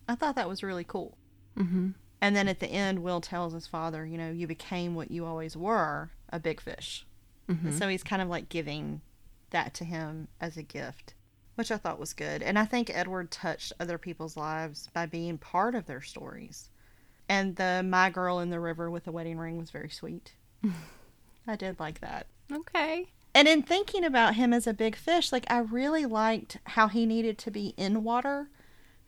I 0.08 0.14
thought 0.14 0.36
that 0.36 0.48
was 0.48 0.62
really 0.62 0.84
cool. 0.84 1.18
Mm-hmm. 1.54 1.90
And 2.22 2.34
then 2.34 2.48
at 2.48 2.60
the 2.60 2.66
end, 2.66 3.02
Will 3.02 3.20
tells 3.20 3.52
his 3.52 3.66
father, 3.66 4.06
you 4.06 4.16
know, 4.16 4.30
you 4.30 4.46
became 4.46 4.94
what 4.94 5.10
you 5.10 5.26
always 5.26 5.54
were, 5.54 6.12
a 6.30 6.40
big 6.40 6.62
fish. 6.62 7.04
Mm-hmm. 7.50 7.72
So 7.72 7.88
he's 7.88 8.02
kind 8.02 8.22
of 8.22 8.28
like 8.28 8.48
giving 8.48 9.02
that 9.50 9.74
to 9.74 9.84
him 9.84 10.28
as 10.40 10.56
a 10.56 10.62
gift, 10.62 11.12
which 11.56 11.70
I 11.70 11.76
thought 11.76 12.00
was 12.00 12.14
good. 12.14 12.42
And 12.42 12.58
I 12.58 12.64
think 12.64 12.90
Edward 12.90 13.30
touched 13.30 13.74
other 13.78 13.98
people's 13.98 14.38
lives 14.38 14.88
by 14.94 15.04
being 15.04 15.36
part 15.36 15.74
of 15.74 15.84
their 15.84 16.00
stories. 16.00 16.70
And 17.28 17.56
the 17.56 17.82
My 17.84 18.08
Girl 18.08 18.38
in 18.38 18.48
the 18.48 18.60
River 18.60 18.90
with 18.90 19.04
the 19.04 19.12
Wedding 19.12 19.36
Ring 19.36 19.58
was 19.58 19.70
very 19.70 19.90
sweet. 19.90 20.32
I 21.46 21.56
did 21.56 21.78
like 21.78 22.00
that. 22.00 22.28
Okay. 22.50 23.10
And 23.36 23.46
in 23.46 23.60
thinking 23.60 24.02
about 24.02 24.36
him 24.36 24.54
as 24.54 24.66
a 24.66 24.72
big 24.72 24.96
fish, 24.96 25.30
like 25.30 25.44
I 25.50 25.58
really 25.58 26.06
liked 26.06 26.56
how 26.64 26.88
he 26.88 27.04
needed 27.04 27.36
to 27.36 27.50
be 27.50 27.74
in 27.76 28.02
water 28.02 28.48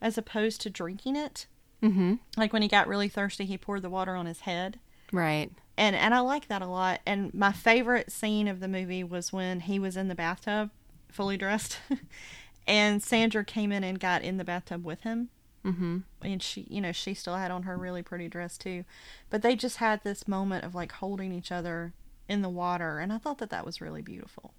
as 0.03 0.19
opposed 0.19 0.61
to 0.61 0.71
drinking 0.71 1.17
it. 1.17 1.47
Mm-hmm. 1.83 2.17
Like 2.37 2.53
when 2.53 2.61
he 2.61 2.69
got 2.69 2.89
really 2.89 3.09
thirsty, 3.09 3.47
he 3.47 3.57
poured 3.57 3.81
the 3.81 3.89
water 3.89 4.15
on 4.15 4.27
his 4.27 4.41
head. 4.41 4.81
Right. 5.13 5.51
And 5.79 5.97
and 5.97 6.13
I 6.13 6.21
like 6.21 6.49
that 6.49 6.61
a 6.61 6.67
lot. 6.67 7.01
And 7.07 7.33
my 7.33 7.53
favorite 7.53 8.13
scene 8.13 8.49
of 8.49 8.61
the 8.61 8.69
movie 8.69 9.03
was 9.03 9.33
when 9.33 9.61
he 9.61 9.79
was 9.79 9.97
in 9.97 10.09
the 10.09 10.15
bathtub, 10.15 10.73
fully 11.11 11.39
dressed, 11.39 11.79
and 12.67 13.03
Sandra 13.03 13.47
came 13.47 13.73
in 13.73 13.83
and 13.83 13.99
got 13.99 14.21
in 14.21 14.37
the 14.37 14.45
bathtub 14.45 14.85
with 14.85 15.05
him. 15.05 15.31
Mm-hmm. 15.65 16.01
And 16.21 16.43
she, 16.43 16.67
you 16.69 16.83
know, 16.83 16.93
she 16.93 17.15
still 17.15 17.37
had 17.37 17.51
on 17.51 17.63
her 17.63 17.79
really 17.79 18.03
pretty 18.03 18.29
dress 18.29 18.59
too. 18.59 18.85
But 19.31 19.41
they 19.41 19.57
just 19.57 19.79
had 19.79 20.05
this 20.05 20.29
moment 20.29 20.67
of 20.67 20.75
like 20.75 20.93
holding 20.93 21.33
each 21.33 21.51
other 21.51 21.95
in 22.29 22.43
the 22.43 22.49
water, 22.49 22.99
and 22.99 23.13
I 23.13 23.19
thought 23.19 23.39
that 23.39 23.51
that 23.51 23.65
was 23.65 23.81
really 23.81 24.03
beautiful. 24.03 24.55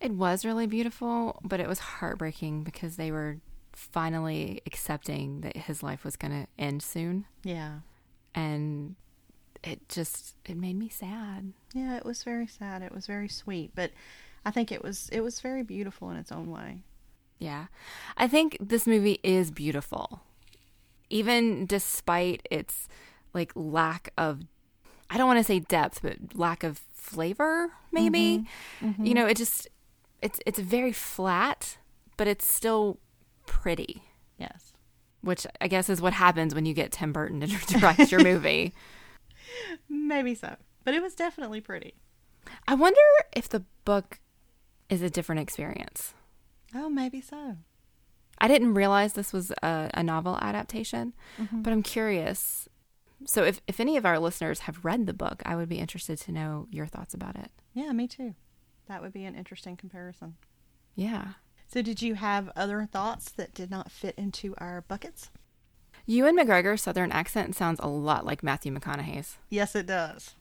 It 0.00 0.12
was 0.12 0.44
really 0.44 0.66
beautiful, 0.66 1.40
but 1.42 1.60
it 1.60 1.68
was 1.68 1.78
heartbreaking 1.78 2.64
because 2.64 2.96
they 2.96 3.10
were 3.10 3.38
finally 3.72 4.62
accepting 4.66 5.42
that 5.42 5.56
his 5.56 5.82
life 5.82 6.04
was 6.04 6.16
going 6.16 6.32
to 6.32 6.48
end 6.58 6.82
soon. 6.82 7.26
Yeah. 7.44 7.80
And 8.34 8.96
it 9.62 9.88
just 9.88 10.36
it 10.44 10.56
made 10.56 10.76
me 10.76 10.88
sad. 10.88 11.52
Yeah, 11.74 11.96
it 11.96 12.04
was 12.04 12.22
very 12.22 12.46
sad. 12.46 12.82
It 12.82 12.94
was 12.94 13.06
very 13.06 13.28
sweet, 13.28 13.72
but 13.74 13.90
I 14.44 14.50
think 14.50 14.70
it 14.70 14.82
was 14.82 15.08
it 15.10 15.20
was 15.20 15.40
very 15.40 15.62
beautiful 15.62 16.10
in 16.10 16.16
its 16.16 16.32
own 16.32 16.50
way. 16.50 16.82
Yeah. 17.38 17.66
I 18.16 18.28
think 18.28 18.56
this 18.60 18.86
movie 18.86 19.18
is 19.22 19.50
beautiful. 19.50 20.22
Even 21.10 21.66
despite 21.66 22.46
its 22.50 22.88
like 23.34 23.52
lack 23.54 24.12
of 24.16 24.42
I 25.10 25.18
don't 25.18 25.26
want 25.26 25.38
to 25.38 25.44
say 25.44 25.60
depth, 25.60 26.00
but 26.02 26.16
lack 26.34 26.62
of 26.64 26.80
flavor 26.92 27.70
maybe. 27.92 28.46
Mm-hmm. 28.80 29.04
You 29.04 29.14
know, 29.14 29.26
it 29.26 29.36
just 29.36 29.68
it's 30.22 30.40
it's 30.46 30.58
very 30.58 30.92
flat, 30.92 31.78
but 32.16 32.26
it's 32.26 32.52
still 32.52 32.98
pretty, 33.46 34.02
Yes. 34.38 34.72
which 35.20 35.46
I 35.60 35.68
guess 35.68 35.88
is 35.88 36.00
what 36.02 36.12
happens 36.14 36.54
when 36.54 36.66
you 36.66 36.74
get 36.74 36.92
Tim 36.92 37.12
Burton 37.12 37.40
to 37.40 37.46
direct 37.78 38.10
your 38.10 38.22
movie. 38.22 38.74
Maybe 39.88 40.34
so. 40.34 40.56
But 40.84 40.94
it 40.94 41.02
was 41.02 41.14
definitely 41.14 41.60
pretty. 41.60 41.94
I 42.68 42.74
wonder 42.74 43.00
if 43.34 43.48
the 43.48 43.64
book 43.84 44.20
is 44.88 45.02
a 45.02 45.10
different 45.10 45.40
experience. 45.40 46.14
Oh, 46.74 46.88
maybe 46.88 47.20
so. 47.20 47.56
I 48.38 48.46
didn't 48.48 48.74
realize 48.74 49.14
this 49.14 49.32
was 49.32 49.50
a, 49.62 49.90
a 49.94 50.02
novel 50.02 50.38
adaptation, 50.40 51.14
but 51.52 51.72
I'm 51.72 51.82
curious. 51.82 52.68
So, 53.24 53.44
if, 53.44 53.60
if 53.66 53.80
any 53.80 53.96
of 53.96 54.04
our 54.04 54.18
listeners 54.18 54.60
have 54.60 54.84
read 54.84 55.06
the 55.06 55.14
book, 55.14 55.42
I 55.46 55.56
would 55.56 55.68
be 55.68 55.78
interested 55.78 56.18
to 56.18 56.32
know 56.32 56.68
your 56.70 56.86
thoughts 56.86 57.14
about 57.14 57.36
it. 57.36 57.50
Yeah, 57.72 57.92
me 57.92 58.06
too. 58.06 58.34
That 58.88 59.02
would 59.02 59.12
be 59.12 59.24
an 59.24 59.34
interesting 59.34 59.76
comparison. 59.76 60.36
Yeah. 60.94 61.28
So, 61.66 61.82
did 61.82 62.02
you 62.02 62.14
have 62.14 62.50
other 62.54 62.86
thoughts 62.90 63.30
that 63.32 63.54
did 63.54 63.70
not 63.70 63.90
fit 63.90 64.14
into 64.16 64.54
our 64.58 64.82
buckets? 64.86 65.30
Ewan 66.04 66.36
McGregor's 66.36 66.82
southern 66.82 67.10
accent 67.10 67.56
sounds 67.56 67.80
a 67.82 67.88
lot 67.88 68.24
like 68.24 68.42
Matthew 68.42 68.72
McConaughey's. 68.72 69.38
Yes, 69.50 69.74
it 69.74 69.86
does. 69.86 70.34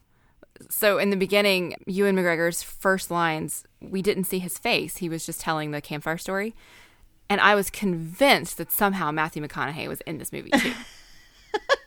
So, 0.69 0.99
in 0.99 1.09
the 1.09 1.17
beginning, 1.17 1.75
Ewan 1.87 2.15
McGregor's 2.15 2.61
first 2.61 3.09
lines, 3.09 3.63
we 3.81 4.01
didn't 4.01 4.25
see 4.25 4.39
his 4.39 4.57
face. 4.57 4.97
He 4.97 5.09
was 5.09 5.25
just 5.25 5.41
telling 5.41 5.71
the 5.71 5.81
campfire 5.81 6.17
story. 6.17 6.53
And 7.29 7.41
I 7.41 7.55
was 7.55 7.69
convinced 7.69 8.57
that 8.57 8.71
somehow 8.71 9.11
Matthew 9.11 9.41
McConaughey 9.41 9.87
was 9.87 10.01
in 10.01 10.19
this 10.19 10.31
movie 10.31 10.51
too. 10.51 10.73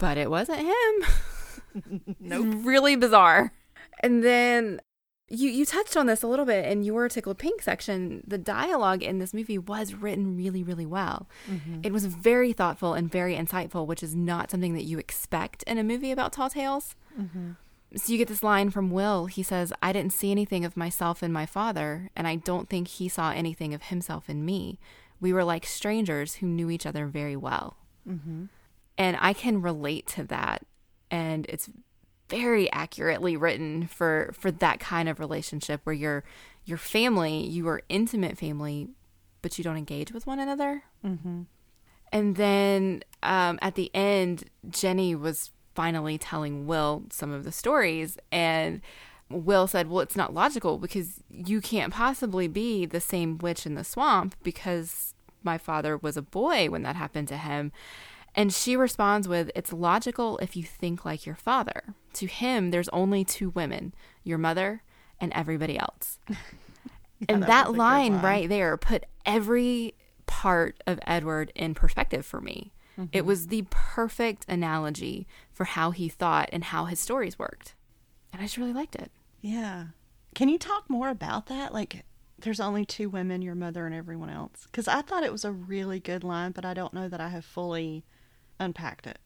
but 0.00 0.18
it 0.18 0.30
wasn't 0.30 0.60
him. 0.60 1.04
Nope. 2.18 2.52
really 2.64 2.96
bizarre. 2.96 3.52
And 4.00 4.24
then 4.24 4.80
you 5.28 5.48
you 5.48 5.64
touched 5.64 5.96
on 5.96 6.06
this 6.06 6.24
a 6.24 6.26
little 6.26 6.44
bit 6.44 6.64
in 6.66 6.82
your 6.82 7.08
tickled 7.08 7.38
pink 7.38 7.62
section. 7.62 8.24
The 8.26 8.38
dialogue 8.38 9.04
in 9.04 9.20
this 9.20 9.32
movie 9.32 9.56
was 9.56 9.94
written 9.94 10.36
really 10.36 10.64
really 10.64 10.84
well. 10.84 11.28
Mm-hmm. 11.48 11.82
It 11.84 11.92
was 11.92 12.06
very 12.06 12.52
thoughtful 12.52 12.94
and 12.94 13.08
very 13.08 13.36
insightful, 13.36 13.86
which 13.86 14.02
is 14.02 14.16
not 14.16 14.50
something 14.50 14.74
that 14.74 14.82
you 14.82 14.98
expect 14.98 15.62
in 15.62 15.78
a 15.78 15.84
movie 15.84 16.10
about 16.10 16.32
tall 16.32 16.50
tales. 16.50 16.96
Mm-hmm. 17.18 17.52
So 17.96 18.12
you 18.12 18.18
get 18.18 18.26
this 18.28 18.42
line 18.42 18.70
from 18.70 18.90
Will. 18.90 19.26
He 19.26 19.44
says, 19.44 19.72
"I 19.80 19.92
didn't 19.92 20.12
see 20.12 20.32
anything 20.32 20.64
of 20.64 20.76
myself 20.76 21.22
in 21.22 21.32
my 21.32 21.46
father, 21.46 22.10
and 22.16 22.26
I 22.26 22.34
don't 22.34 22.68
think 22.68 22.88
he 22.88 23.08
saw 23.08 23.30
anything 23.30 23.74
of 23.74 23.84
himself 23.84 24.28
in 24.28 24.44
me. 24.44 24.80
We 25.20 25.32
were 25.32 25.44
like 25.44 25.66
strangers 25.66 26.36
who 26.36 26.46
knew 26.48 26.68
each 26.68 26.86
other 26.86 27.06
very 27.06 27.36
well." 27.36 27.76
Mm-hmm. 28.08 28.46
And 28.98 29.16
I 29.20 29.32
can 29.32 29.62
relate 29.62 30.06
to 30.08 30.24
that, 30.24 30.66
and 31.10 31.46
it's 31.46 31.70
very 32.28 32.70
accurately 32.70 33.36
written 33.36 33.86
for 33.86 34.32
for 34.38 34.50
that 34.50 34.78
kind 34.80 35.08
of 35.08 35.18
relationship 35.18 35.80
where 35.84 35.94
you're 35.94 36.24
your 36.64 36.78
family, 36.78 37.44
you 37.44 37.66
are 37.68 37.82
intimate 37.88 38.38
family, 38.38 38.88
but 39.42 39.58
you 39.58 39.64
don't 39.64 39.76
engage 39.76 40.12
with 40.12 40.26
one 40.26 40.38
another. 40.38 40.84
Mm-hmm. 41.04 41.42
And 42.12 42.36
then 42.36 43.02
um, 43.22 43.58
at 43.60 43.74
the 43.74 43.90
end, 43.94 44.44
Jenny 44.68 45.14
was 45.14 45.50
finally 45.74 46.18
telling 46.18 46.66
Will 46.66 47.04
some 47.10 47.32
of 47.32 47.44
the 47.44 47.52
stories, 47.52 48.18
and 48.30 48.80
Will 49.28 49.66
said, 49.66 49.88
"Well, 49.88 50.00
it's 50.00 50.16
not 50.16 50.34
logical 50.34 50.78
because 50.78 51.20
you 51.30 51.60
can't 51.60 51.92
possibly 51.92 52.48
be 52.48 52.86
the 52.86 53.00
same 53.00 53.38
witch 53.38 53.66
in 53.66 53.74
the 53.74 53.84
swamp 53.84 54.34
because 54.42 55.14
my 55.42 55.58
father 55.58 55.96
was 55.96 56.16
a 56.16 56.22
boy 56.22 56.68
when 56.68 56.82
that 56.82 56.96
happened 56.96 57.28
to 57.28 57.36
him." 57.36 57.72
And 58.34 58.52
she 58.52 58.76
responds 58.76 59.26
with, 59.26 59.50
It's 59.54 59.72
logical 59.72 60.38
if 60.38 60.56
you 60.56 60.62
think 60.62 61.04
like 61.04 61.26
your 61.26 61.34
father. 61.34 61.94
To 62.14 62.26
him, 62.26 62.70
there's 62.70 62.88
only 62.90 63.24
two 63.24 63.50
women, 63.50 63.94
your 64.24 64.38
mother 64.38 64.82
and 65.20 65.32
everybody 65.34 65.78
else. 65.78 66.18
and 67.28 67.42
that 67.42 67.48
that, 67.48 67.66
was 67.66 67.70
a 67.70 67.72
good 67.72 67.78
line, 67.78 68.12
line. 68.14 68.22
right 68.22 68.48
there 68.48 68.76
put 68.76 69.04
every 69.26 69.94
part 70.26 70.80
of 70.86 71.00
Edward 71.06 71.52
in 71.54 71.74
perspective 71.74 72.24
for 72.24 72.40
me. 72.40 72.72
Mm-hmm. 72.98 73.08
It 73.12 73.24
was 73.24 73.48
the 73.48 73.66
perfect 73.70 74.44
analogy 74.48 75.26
for 75.52 75.64
how 75.64 75.90
he 75.90 76.08
thought 76.08 76.48
and 76.52 76.64
how 76.64 76.84
his 76.86 77.00
stories 77.00 77.38
worked. 77.38 77.74
And 78.32 78.40
I 78.40 78.44
just 78.44 78.56
really 78.56 78.72
liked 78.72 78.94
it. 78.94 79.10
Yeah. 79.40 79.86
Can 80.34 80.48
you 80.48 80.58
talk 80.58 80.88
more 80.88 81.08
about 81.08 81.46
that? 81.46 81.72
Like, 81.72 82.04
there's 82.38 82.60
only 82.60 82.84
two 82.84 83.08
women, 83.08 83.42
your 83.42 83.54
mother 83.54 83.86
and 83.86 83.94
everyone 83.94 84.30
else. 84.30 84.66
Because 84.66 84.88
I 84.88 85.02
thought 85.02 85.24
it 85.24 85.32
was 85.32 85.44
a 85.44 85.52
really 85.52 85.98
good 85.98 86.24
line, 86.24 86.52
but 86.52 86.64
I 86.64 86.74
don't 86.74 86.94
know 86.94 87.08
that 87.08 87.20
I 87.20 87.28
have 87.28 87.44
fully 87.44 88.04
unpacked 88.60 89.06
it. 89.06 89.18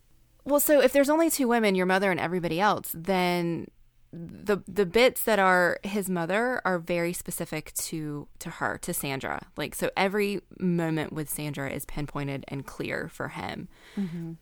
Well, 0.44 0.61
so 0.61 0.81
if 0.81 0.92
there's 0.92 1.11
only 1.11 1.31
two 1.31 1.49
women, 1.49 1.75
your 1.75 1.87
mother 1.87 2.11
and 2.11 2.20
everybody 2.20 2.61
else, 2.61 2.90
then 2.94 3.68
the 4.12 4.62
the 4.68 4.87
bits 4.87 5.25
that 5.25 5.40
are 5.40 5.79
his 5.83 6.09
mother 6.09 6.61
are 6.64 6.79
very 6.79 7.12
specific 7.12 7.73
to 7.75 8.29
to 8.38 8.51
her, 8.51 8.79
to 8.79 8.94
Sandra. 8.94 9.47
Like 9.57 9.75
so 9.75 9.90
every 9.97 10.40
moment 10.59 11.12
with 11.12 11.29
Sandra 11.29 11.70
is 11.70 11.85
pinpointed 11.85 12.44
and 12.49 12.64
clear 12.64 13.09
for 13.09 13.29
him. 13.29 13.68
Mm-hmm. 13.97 14.33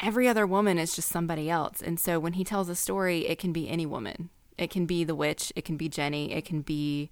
Every 0.00 0.26
other 0.26 0.46
woman 0.46 0.78
is 0.78 0.96
just 0.96 1.08
somebody 1.08 1.48
else. 1.48 1.80
And 1.80 2.00
so 2.00 2.18
when 2.18 2.32
he 2.32 2.42
tells 2.42 2.68
a 2.68 2.74
story, 2.74 3.28
it 3.28 3.38
can 3.38 3.52
be 3.52 3.68
any 3.68 3.86
woman. 3.86 4.30
It 4.58 4.70
can 4.70 4.84
be 4.86 5.04
the 5.04 5.14
witch, 5.14 5.52
it 5.54 5.64
can 5.64 5.76
be 5.76 5.88
Jenny, 5.88 6.32
it 6.32 6.44
can 6.44 6.62
be 6.62 7.10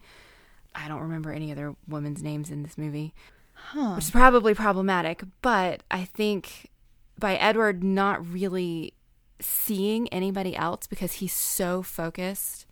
I 0.74 0.88
don't 0.88 1.00
remember 1.00 1.32
any 1.32 1.52
other 1.52 1.76
women's 1.86 2.22
names 2.22 2.50
in 2.50 2.62
this 2.62 2.78
movie 2.78 3.14
Huh. 3.54 3.92
which 3.94 4.04
is 4.04 4.10
probably 4.10 4.54
problematic. 4.54 5.22
But 5.42 5.82
I 5.90 6.04
think 6.04 6.70
by 7.20 7.36
Edward 7.36 7.84
not 7.84 8.26
really 8.26 8.94
seeing 9.40 10.08
anybody 10.08 10.56
else 10.56 10.86
because 10.86 11.14
he's 11.14 11.32
so 11.32 11.82
focused 11.82 12.66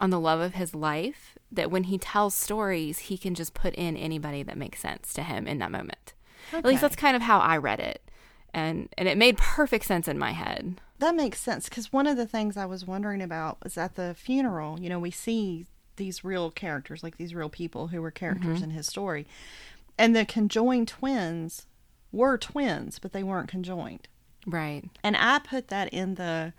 on 0.00 0.10
the 0.10 0.20
love 0.20 0.40
of 0.40 0.54
his 0.54 0.74
life 0.74 1.38
that 1.52 1.70
when 1.70 1.84
he 1.84 1.98
tells 1.98 2.34
stories, 2.34 2.98
he 2.98 3.16
can 3.16 3.34
just 3.34 3.54
put 3.54 3.74
in 3.74 3.96
anybody 3.96 4.42
that 4.42 4.58
makes 4.58 4.80
sense 4.80 5.12
to 5.14 5.22
him 5.22 5.46
in 5.46 5.58
that 5.58 5.70
moment. 5.70 6.14
At 6.52 6.64
least 6.64 6.82
that's 6.82 6.96
kind 6.96 7.16
of 7.16 7.22
how 7.22 7.38
I 7.38 7.56
read 7.56 7.80
it. 7.80 8.02
And 8.52 8.88
and 8.98 9.08
it 9.08 9.18
made 9.18 9.36
perfect 9.38 9.84
sense 9.84 10.06
in 10.06 10.18
my 10.18 10.32
head. 10.32 10.80
That 10.98 11.16
makes 11.16 11.40
sense 11.40 11.68
because 11.68 11.92
one 11.92 12.06
of 12.06 12.16
the 12.16 12.26
things 12.26 12.56
I 12.56 12.66
was 12.66 12.86
wondering 12.86 13.20
about 13.20 13.62
was 13.64 13.76
at 13.76 13.96
the 13.96 14.14
funeral, 14.14 14.78
you 14.80 14.88
know, 14.88 14.98
we 14.98 15.10
see 15.10 15.66
these 15.96 16.24
real 16.24 16.50
characters, 16.50 17.02
like 17.02 17.16
these 17.16 17.34
real 17.34 17.48
people 17.48 17.88
who 17.88 18.00
were 18.00 18.10
characters 18.10 18.56
mm-hmm. 18.56 18.64
in 18.64 18.70
his 18.70 18.86
story. 18.86 19.26
And 19.98 20.14
the 20.14 20.24
conjoined 20.24 20.88
twins 20.88 21.66
were 22.14 22.38
twins, 22.38 22.98
but 22.98 23.12
they 23.12 23.22
weren't 23.22 23.48
conjoined. 23.48 24.08
Right. 24.46 24.84
And 25.02 25.16
I 25.16 25.38
put 25.38 25.68
that 25.68 25.92
in 25.92 26.14
the 26.14 26.52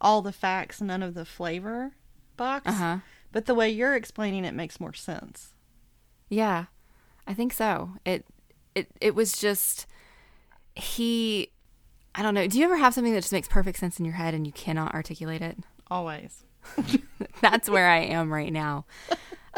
all 0.00 0.22
the 0.22 0.32
facts, 0.32 0.80
none 0.80 1.02
of 1.02 1.14
the 1.14 1.24
flavor 1.24 1.92
box. 2.36 2.66
Uh-huh. 2.66 2.98
But 3.32 3.46
the 3.46 3.54
way 3.54 3.68
you're 3.68 3.94
explaining 3.94 4.44
it 4.44 4.54
makes 4.54 4.80
more 4.80 4.92
sense. 4.92 5.54
Yeah, 6.28 6.66
I 7.26 7.34
think 7.34 7.52
so. 7.52 7.92
It 8.04 8.26
it 8.74 8.88
it 9.00 9.14
was 9.14 9.32
just 9.32 9.86
he. 10.74 11.50
I 12.14 12.22
don't 12.22 12.34
know. 12.34 12.46
Do 12.46 12.58
you 12.58 12.64
ever 12.64 12.78
have 12.78 12.94
something 12.94 13.12
that 13.12 13.20
just 13.20 13.32
makes 13.32 13.48
perfect 13.48 13.78
sense 13.78 13.98
in 13.98 14.06
your 14.06 14.14
head 14.14 14.32
and 14.32 14.46
you 14.46 14.52
cannot 14.52 14.94
articulate 14.94 15.42
it? 15.42 15.58
Always. 15.90 16.44
That's 17.42 17.68
where 17.68 17.88
I 17.88 17.98
am 17.98 18.32
right 18.32 18.52
now. 18.52 18.86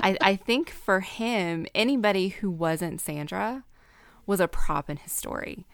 I, 0.02 0.16
I 0.20 0.37
think 0.37 0.70
for 0.70 1.00
him, 1.00 1.66
anybody 1.74 2.28
who 2.28 2.50
wasn't 2.50 3.00
Sandra 3.00 3.64
was 4.29 4.38
a 4.38 4.47
prop 4.47 4.88
in 4.88 4.99
his 4.99 5.11
story. 5.11 5.67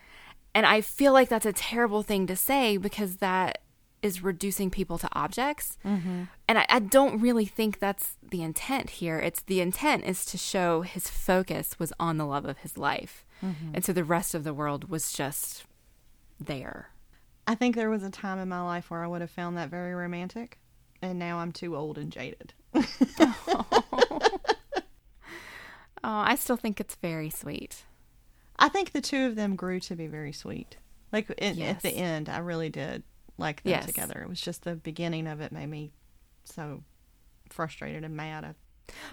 And 0.54 0.64
I 0.64 0.80
feel 0.80 1.12
like 1.12 1.28
that's 1.28 1.44
a 1.44 1.52
terrible 1.52 2.02
thing 2.02 2.26
to 2.28 2.36
say 2.36 2.76
because 2.76 3.16
that 3.16 3.58
is 4.00 4.22
reducing 4.22 4.70
people 4.70 4.96
to 4.98 5.08
objects. 5.12 5.76
Mm-hmm. 5.84 6.24
And 6.46 6.58
I, 6.58 6.66
I, 6.68 6.78
don't 6.78 7.20
really 7.20 7.46
think 7.46 7.78
that's 7.78 8.16
the 8.22 8.42
intent 8.42 8.90
here. 8.90 9.18
It's 9.18 9.40
the 9.40 9.62
intent 9.62 10.04
is 10.04 10.26
to 10.26 10.38
show 10.38 10.82
his 10.82 11.08
focus 11.08 11.78
was 11.78 11.92
on 11.98 12.18
the 12.18 12.26
love 12.26 12.44
of 12.44 12.58
his 12.58 12.76
life. 12.76 13.24
Mm-hmm. 13.42 13.70
And 13.74 13.84
so 13.84 13.92
the 13.94 14.04
rest 14.04 14.34
of 14.34 14.44
the 14.44 14.54
world 14.54 14.90
was 14.90 15.10
just 15.10 15.64
there. 16.38 16.90
I 17.46 17.54
think 17.54 17.74
there 17.74 17.90
was 17.90 18.02
a 18.02 18.10
time 18.10 18.38
in 18.38 18.48
my 18.48 18.60
life 18.60 18.90
where 18.90 19.02
I 19.02 19.06
would 19.06 19.22
have 19.22 19.30
found 19.30 19.56
that 19.56 19.70
very 19.70 19.94
romantic. 19.94 20.58
And 21.02 21.18
now 21.18 21.38
I'm 21.38 21.50
too 21.50 21.74
old 21.74 21.98
and 21.98 22.12
jaded. 22.12 22.52
oh. 22.74 23.66
oh, 24.74 24.82
I 26.02 26.34
still 26.36 26.56
think 26.56 26.78
it's 26.78 26.94
very 26.96 27.30
sweet. 27.30 27.84
I 28.64 28.70
think 28.70 28.92
the 28.92 29.02
two 29.02 29.26
of 29.26 29.36
them 29.36 29.56
grew 29.56 29.78
to 29.80 29.94
be 29.94 30.06
very 30.06 30.32
sweet. 30.32 30.78
Like 31.12 31.28
in, 31.36 31.56
yes. 31.56 31.76
at 31.76 31.82
the 31.82 31.90
end, 31.90 32.30
I 32.30 32.38
really 32.38 32.70
did 32.70 33.02
like 33.36 33.62
them 33.62 33.72
yes. 33.72 33.84
together. 33.84 34.22
It 34.22 34.28
was 34.30 34.40
just 34.40 34.64
the 34.64 34.74
beginning 34.74 35.26
of 35.26 35.42
it 35.42 35.52
made 35.52 35.68
me 35.68 35.92
so 36.44 36.82
frustrated 37.50 38.04
and 38.04 38.16
mad. 38.16 38.54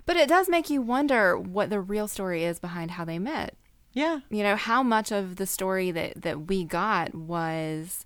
But 0.05 0.15
it 0.15 0.29
does 0.29 0.47
make 0.47 0.69
you 0.69 0.81
wonder 0.81 1.37
what 1.37 1.69
the 1.69 1.81
real 1.81 2.07
story 2.07 2.45
is 2.45 2.59
behind 2.59 2.91
how 2.91 3.03
they 3.03 3.19
met. 3.19 3.57
Yeah. 3.91 4.21
You 4.29 4.41
know, 4.43 4.55
how 4.55 4.83
much 4.83 5.11
of 5.11 5.35
the 5.35 5.45
story 5.45 5.91
that, 5.91 6.21
that 6.21 6.47
we 6.47 6.63
got 6.63 7.13
was 7.13 8.05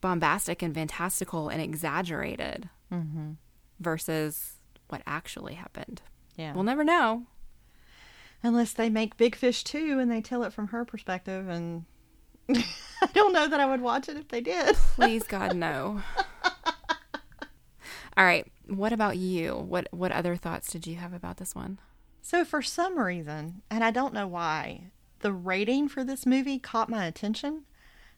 bombastic 0.00 0.62
and 0.62 0.72
fantastical 0.72 1.48
and 1.48 1.60
exaggerated 1.60 2.68
mm-hmm. 2.92 3.32
versus 3.80 4.58
what 4.86 5.02
actually 5.04 5.54
happened. 5.54 6.02
Yeah. 6.36 6.54
We'll 6.54 6.62
never 6.62 6.84
know. 6.84 7.26
Unless 8.42 8.74
they 8.74 8.88
make 8.88 9.16
Big 9.16 9.34
Fish 9.34 9.64
2 9.64 9.98
and 9.98 10.10
they 10.10 10.20
tell 10.20 10.42
it 10.42 10.52
from 10.52 10.68
her 10.68 10.84
perspective 10.84 11.48
and 11.48 11.84
I 12.48 13.08
don't 13.14 13.32
know 13.32 13.48
that 13.48 13.60
I 13.60 13.66
would 13.66 13.80
watch 13.80 14.08
it 14.08 14.16
if 14.16 14.28
they 14.28 14.40
did. 14.40 14.76
Please, 14.94 15.24
God, 15.24 15.56
no. 15.56 16.02
All 18.16 18.24
right. 18.24 18.46
What 18.68 18.92
about 18.92 19.16
you? 19.16 19.54
What 19.54 19.88
what 19.90 20.12
other 20.12 20.36
thoughts 20.36 20.72
did 20.72 20.86
you 20.86 20.96
have 20.96 21.12
about 21.12 21.36
this 21.36 21.54
one? 21.54 21.78
So 22.22 22.44
for 22.44 22.62
some 22.62 22.98
reason, 22.98 23.62
and 23.70 23.84
I 23.84 23.90
don't 23.90 24.14
know 24.14 24.26
why, 24.26 24.90
the 25.20 25.32
rating 25.32 25.88
for 25.88 26.02
this 26.02 26.26
movie 26.26 26.58
caught 26.58 26.88
my 26.88 27.06
attention. 27.06 27.64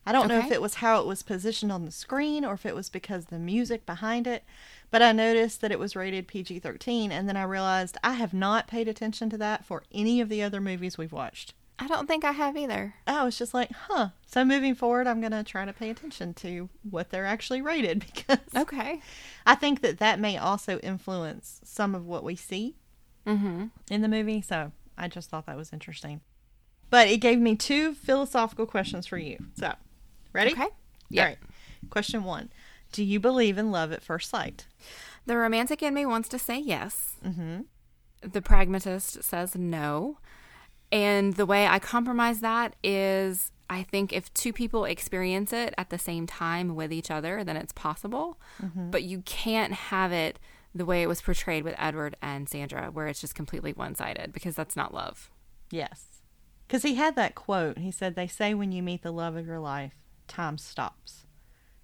I 0.06 0.12
don't 0.12 0.26
okay. 0.26 0.38
know 0.38 0.46
if 0.46 0.50
it 0.50 0.62
was 0.62 0.76
how 0.76 1.00
it 1.00 1.06
was 1.06 1.22
positioned 1.22 1.70
on 1.70 1.84
the 1.84 1.90
screen 1.90 2.44
or 2.44 2.54
if 2.54 2.64
it 2.64 2.74
was 2.74 2.88
because 2.88 3.26
the 3.26 3.38
music 3.38 3.84
behind 3.84 4.26
it, 4.26 4.44
but 4.90 5.02
I 5.02 5.12
noticed 5.12 5.60
that 5.60 5.72
it 5.72 5.78
was 5.78 5.96
rated 5.96 6.28
PG 6.28 6.60
13, 6.60 7.12
and 7.12 7.28
then 7.28 7.36
I 7.36 7.42
realized 7.42 7.98
I 8.02 8.14
have 8.14 8.32
not 8.32 8.68
paid 8.68 8.88
attention 8.88 9.30
to 9.30 9.38
that 9.38 9.64
for 9.64 9.82
any 9.92 10.20
of 10.20 10.28
the 10.28 10.42
other 10.42 10.60
movies 10.60 10.96
we've 10.98 11.12
watched. 11.12 11.54
I 11.78 11.86
don't 11.86 12.08
think 12.08 12.24
I 12.24 12.32
have 12.32 12.56
either. 12.56 12.94
I 13.06 13.24
was 13.24 13.38
just 13.38 13.54
like, 13.54 13.70
huh. 13.70 14.08
So 14.26 14.44
moving 14.44 14.74
forward, 14.74 15.06
I'm 15.06 15.20
going 15.20 15.32
to 15.32 15.44
try 15.44 15.64
to 15.64 15.72
pay 15.72 15.90
attention 15.90 16.34
to 16.34 16.68
what 16.88 17.10
they're 17.10 17.26
actually 17.26 17.62
rated 17.62 18.00
because 18.14 18.38
okay, 18.56 19.00
I 19.46 19.54
think 19.54 19.80
that 19.82 19.98
that 19.98 20.18
may 20.18 20.36
also 20.36 20.78
influence 20.80 21.60
some 21.62 21.94
of 21.94 22.06
what 22.06 22.24
we 22.24 22.34
see 22.34 22.74
mm-hmm. 23.26 23.66
in 23.90 24.02
the 24.02 24.08
movie. 24.08 24.42
So 24.42 24.72
I 24.96 25.06
just 25.06 25.30
thought 25.30 25.46
that 25.46 25.56
was 25.56 25.72
interesting. 25.72 26.20
But 26.90 27.08
it 27.08 27.18
gave 27.18 27.38
me 27.38 27.54
two 27.54 27.94
philosophical 27.94 28.66
questions 28.66 29.06
for 29.06 29.18
you. 29.18 29.38
So, 29.58 29.74
ready? 30.32 30.52
Okay. 30.52 30.68
Yeah. 31.10 31.22
All 31.22 31.28
right. 31.28 31.38
Question 31.90 32.24
one: 32.24 32.50
Do 32.92 33.04
you 33.04 33.20
believe 33.20 33.58
in 33.58 33.70
love 33.70 33.92
at 33.92 34.02
first 34.02 34.30
sight? 34.30 34.66
The 35.26 35.36
romantic 35.36 35.82
in 35.82 35.94
me 35.94 36.06
wants 36.06 36.28
to 36.30 36.38
say 36.38 36.58
yes. 36.58 37.16
Mm-hmm. 37.24 37.62
The 38.22 38.42
pragmatist 38.42 39.22
says 39.22 39.54
no. 39.54 40.18
And 40.90 41.34
the 41.34 41.46
way 41.46 41.66
I 41.66 41.78
compromise 41.78 42.40
that 42.40 42.74
is 42.82 43.52
I 43.70 43.82
think 43.82 44.12
if 44.12 44.32
two 44.32 44.52
people 44.52 44.84
experience 44.84 45.52
it 45.52 45.74
at 45.76 45.90
the 45.90 45.98
same 45.98 46.26
time 46.26 46.74
with 46.74 46.92
each 46.92 47.10
other, 47.10 47.44
then 47.44 47.56
it's 47.56 47.72
possible. 47.72 48.40
Mm-hmm. 48.62 48.90
But 48.90 49.02
you 49.02 49.20
can't 49.22 49.72
have 49.74 50.12
it 50.12 50.38
the 50.74 50.86
way 50.86 51.02
it 51.02 51.08
was 51.08 51.20
portrayed 51.20 51.64
with 51.64 51.74
Edward 51.76 52.16
and 52.22 52.48
Sandra, 52.48 52.90
where 52.90 53.06
it's 53.06 53.20
just 53.20 53.34
completely 53.34 53.72
one 53.72 53.94
sided, 53.94 54.32
because 54.32 54.54
that's 54.54 54.76
not 54.76 54.94
love. 54.94 55.30
Yes. 55.70 56.22
Because 56.66 56.82
he 56.82 56.94
had 56.94 57.16
that 57.16 57.34
quote. 57.34 57.78
He 57.78 57.90
said, 57.90 58.14
They 58.14 58.26
say 58.26 58.54
when 58.54 58.72
you 58.72 58.82
meet 58.82 59.02
the 59.02 59.10
love 59.10 59.36
of 59.36 59.46
your 59.46 59.60
life, 59.60 59.94
time 60.26 60.56
stops. 60.56 61.26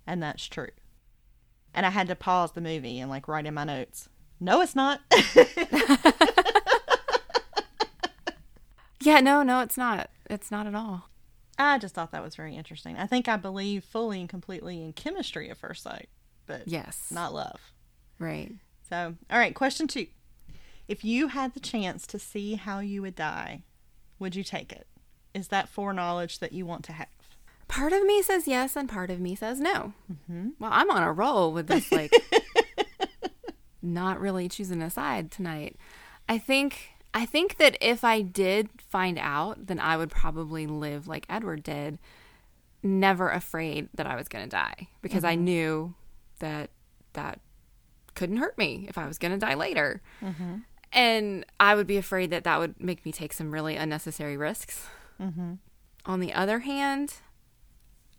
And 0.06 0.22
that's 0.22 0.46
true. 0.46 0.68
And 1.74 1.84
I 1.84 1.90
had 1.90 2.06
to 2.08 2.14
pause 2.14 2.52
the 2.52 2.60
movie 2.60 3.00
and 3.00 3.10
like 3.10 3.26
write 3.28 3.46
in 3.46 3.54
my 3.54 3.64
notes, 3.64 4.08
No, 4.40 4.60
it's 4.60 4.76
not. 4.76 5.00
Yeah, 9.04 9.20
no, 9.20 9.42
no, 9.42 9.60
it's 9.60 9.76
not. 9.76 10.08
It's 10.30 10.50
not 10.50 10.66
at 10.66 10.74
all. 10.74 11.10
I 11.58 11.78
just 11.78 11.94
thought 11.94 12.10
that 12.12 12.22
was 12.22 12.36
very 12.36 12.56
interesting. 12.56 12.96
I 12.96 13.06
think 13.06 13.28
I 13.28 13.36
believe 13.36 13.84
fully 13.84 14.18
and 14.18 14.28
completely 14.28 14.82
in 14.82 14.94
chemistry 14.94 15.50
at 15.50 15.58
first 15.58 15.82
sight, 15.82 16.08
but 16.46 16.66
yes, 16.66 17.10
not 17.10 17.34
love. 17.34 17.60
Right. 18.18 18.52
So, 18.88 19.14
all 19.30 19.38
right, 19.38 19.54
question 19.54 19.86
2. 19.86 20.06
If 20.88 21.04
you 21.04 21.28
had 21.28 21.52
the 21.54 21.60
chance 21.60 22.06
to 22.08 22.18
see 22.18 22.54
how 22.54 22.80
you 22.80 23.02
would 23.02 23.14
die, 23.14 23.62
would 24.18 24.34
you 24.34 24.42
take 24.42 24.72
it? 24.72 24.86
Is 25.34 25.48
that 25.48 25.68
foreknowledge 25.68 26.38
that 26.38 26.52
you 26.52 26.64
want 26.64 26.84
to 26.84 26.92
have? 26.92 27.08
Part 27.68 27.92
of 27.92 28.04
me 28.04 28.22
says 28.22 28.46
yes, 28.46 28.76
and 28.76 28.88
part 28.88 29.10
of 29.10 29.20
me 29.20 29.34
says 29.34 29.60
no. 29.60 29.92
Mm-hmm. 30.12 30.50
Well, 30.58 30.70
I'm 30.72 30.90
on 30.90 31.02
a 31.02 31.12
roll 31.12 31.52
with 31.52 31.66
this, 31.66 31.90
like, 31.90 32.12
not 33.82 34.20
really 34.20 34.48
choosing 34.48 34.82
a 34.82 34.90
side 34.90 35.30
tonight. 35.30 35.76
I 36.28 36.38
think 36.38 36.94
I 37.14 37.26
think 37.26 37.58
that 37.58 37.78
if 37.80 38.02
I 38.02 38.22
did 38.22 38.68
find 38.88 39.18
out, 39.18 39.68
then 39.68 39.78
I 39.78 39.96
would 39.96 40.10
probably 40.10 40.66
live 40.66 41.06
like 41.06 41.26
Edward 41.28 41.62
did, 41.62 41.98
never 42.82 43.30
afraid 43.30 43.88
that 43.94 44.06
I 44.06 44.16
was 44.16 44.28
going 44.28 44.44
to 44.44 44.50
die 44.50 44.88
because 45.00 45.18
mm-hmm. 45.18 45.26
I 45.26 45.34
knew 45.36 45.94
that 46.40 46.70
that 47.12 47.40
couldn't 48.16 48.38
hurt 48.38 48.58
me 48.58 48.86
if 48.88 48.98
I 48.98 49.06
was 49.06 49.18
going 49.18 49.32
to 49.32 49.38
die 49.38 49.54
later. 49.54 50.02
Mm-hmm. 50.20 50.56
And 50.92 51.46
I 51.60 51.76
would 51.76 51.86
be 51.86 51.96
afraid 51.96 52.30
that 52.30 52.44
that 52.44 52.58
would 52.58 52.80
make 52.80 53.06
me 53.06 53.12
take 53.12 53.32
some 53.32 53.52
really 53.52 53.76
unnecessary 53.76 54.36
risks. 54.36 54.86
Mm-hmm. 55.20 55.54
On 56.06 56.20
the 56.20 56.32
other 56.32 56.60
hand, 56.60 57.14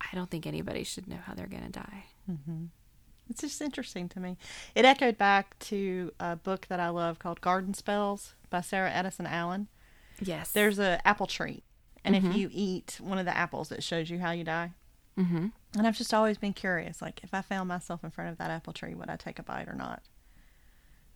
I 0.01 0.15
don't 0.15 0.29
think 0.29 0.45
anybody 0.45 0.83
should 0.83 1.07
know 1.07 1.19
how 1.23 1.33
they're 1.33 1.47
going 1.47 1.63
to 1.63 1.69
die. 1.69 2.05
Mm-hmm. 2.29 2.65
It's 3.29 3.41
just 3.41 3.61
interesting 3.61 4.07
to 4.09 4.19
me. 4.19 4.37
It 4.75 4.85
echoed 4.85 5.17
back 5.17 5.57
to 5.59 6.11
a 6.19 6.35
book 6.35 6.67
that 6.67 6.79
I 6.79 6.89
love 6.89 7.17
called 7.17 7.41
Garden 7.41 7.73
Spells 7.73 8.35
by 8.49 8.61
Sarah 8.61 8.91
Addison 8.91 9.25
Allen. 9.25 9.67
Yes. 10.21 10.51
There's 10.51 10.77
an 10.79 10.99
apple 11.03 11.27
tree, 11.27 11.63
and 12.03 12.15
mm-hmm. 12.15 12.27
if 12.27 12.37
you 12.37 12.49
eat 12.51 12.99
one 13.01 13.17
of 13.17 13.25
the 13.25 13.35
apples, 13.35 13.71
it 13.71 13.83
shows 13.83 14.09
you 14.09 14.19
how 14.19 14.31
you 14.31 14.43
die. 14.43 14.71
Mm-hmm. 15.17 15.47
And 15.77 15.87
I've 15.87 15.97
just 15.97 16.13
always 16.13 16.37
been 16.37 16.53
curious, 16.53 17.01
like 17.01 17.21
if 17.23 17.33
I 17.33 17.41
found 17.41 17.67
myself 17.67 18.03
in 18.03 18.11
front 18.11 18.29
of 18.29 18.37
that 18.37 18.51
apple 18.51 18.73
tree, 18.73 18.93
would 18.93 19.09
I 19.09 19.15
take 19.15 19.39
a 19.39 19.43
bite 19.43 19.67
or 19.67 19.75
not? 19.75 20.03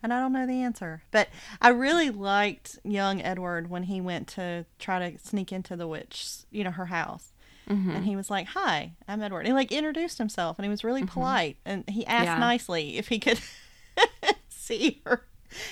And 0.02 0.14
I 0.14 0.20
don't 0.20 0.34
know 0.34 0.48
the 0.48 0.64
answer, 0.64 1.04
but 1.12 1.28
I 1.62 1.70
really 1.70 2.10
liked 2.10 2.80
young 2.84 3.22
Edward 3.22 3.70
when 3.70 3.84
he 3.84 4.00
went 4.00 4.30
to 4.30 4.66
try 4.80 5.12
to 5.12 5.20
sneak 5.20 5.52
into 5.52 5.76
the 5.76 5.88
witch, 5.88 6.38
you 6.50 6.64
know, 6.64 6.72
her 6.72 6.86
house. 6.86 7.34
Mm-hmm. 7.70 7.92
And 7.92 8.06
he 8.06 8.16
was 8.16 8.30
like, 8.30 8.48
"Hi, 8.48 8.94
I'm 9.08 9.22
Edward." 9.22 9.42
And 9.42 9.48
he 9.48 9.54
like 9.54 9.72
introduced 9.72 10.18
himself, 10.18 10.58
and 10.58 10.66
he 10.66 10.70
was 10.70 10.84
really 10.84 11.02
mm-hmm. 11.02 11.14
polite, 11.14 11.58
and 11.66 11.88
he 11.88 12.06
asked 12.06 12.26
yeah. 12.26 12.40
nicely 12.40 12.98
if 12.98 13.10
he 13.10 13.20
could 13.20 13.40
see 14.50 15.02
her. 15.06 15.26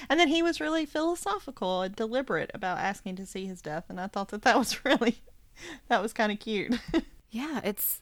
And 0.09 0.19
then 0.19 0.27
he 0.27 0.41
was 0.41 0.59
really 0.59 0.85
philosophical 0.85 1.81
and 1.81 1.95
deliberate 1.95 2.51
about 2.53 2.79
asking 2.79 3.15
to 3.17 3.25
see 3.25 3.45
his 3.45 3.61
death, 3.61 3.85
and 3.89 3.99
I 3.99 4.07
thought 4.07 4.29
that 4.29 4.43
that 4.43 4.57
was 4.57 4.85
really 4.85 5.21
that 5.87 6.01
was 6.01 6.13
kind 6.13 6.31
of 6.31 6.39
cute. 6.39 6.79
yeah, 7.31 7.61
it's 7.63 8.01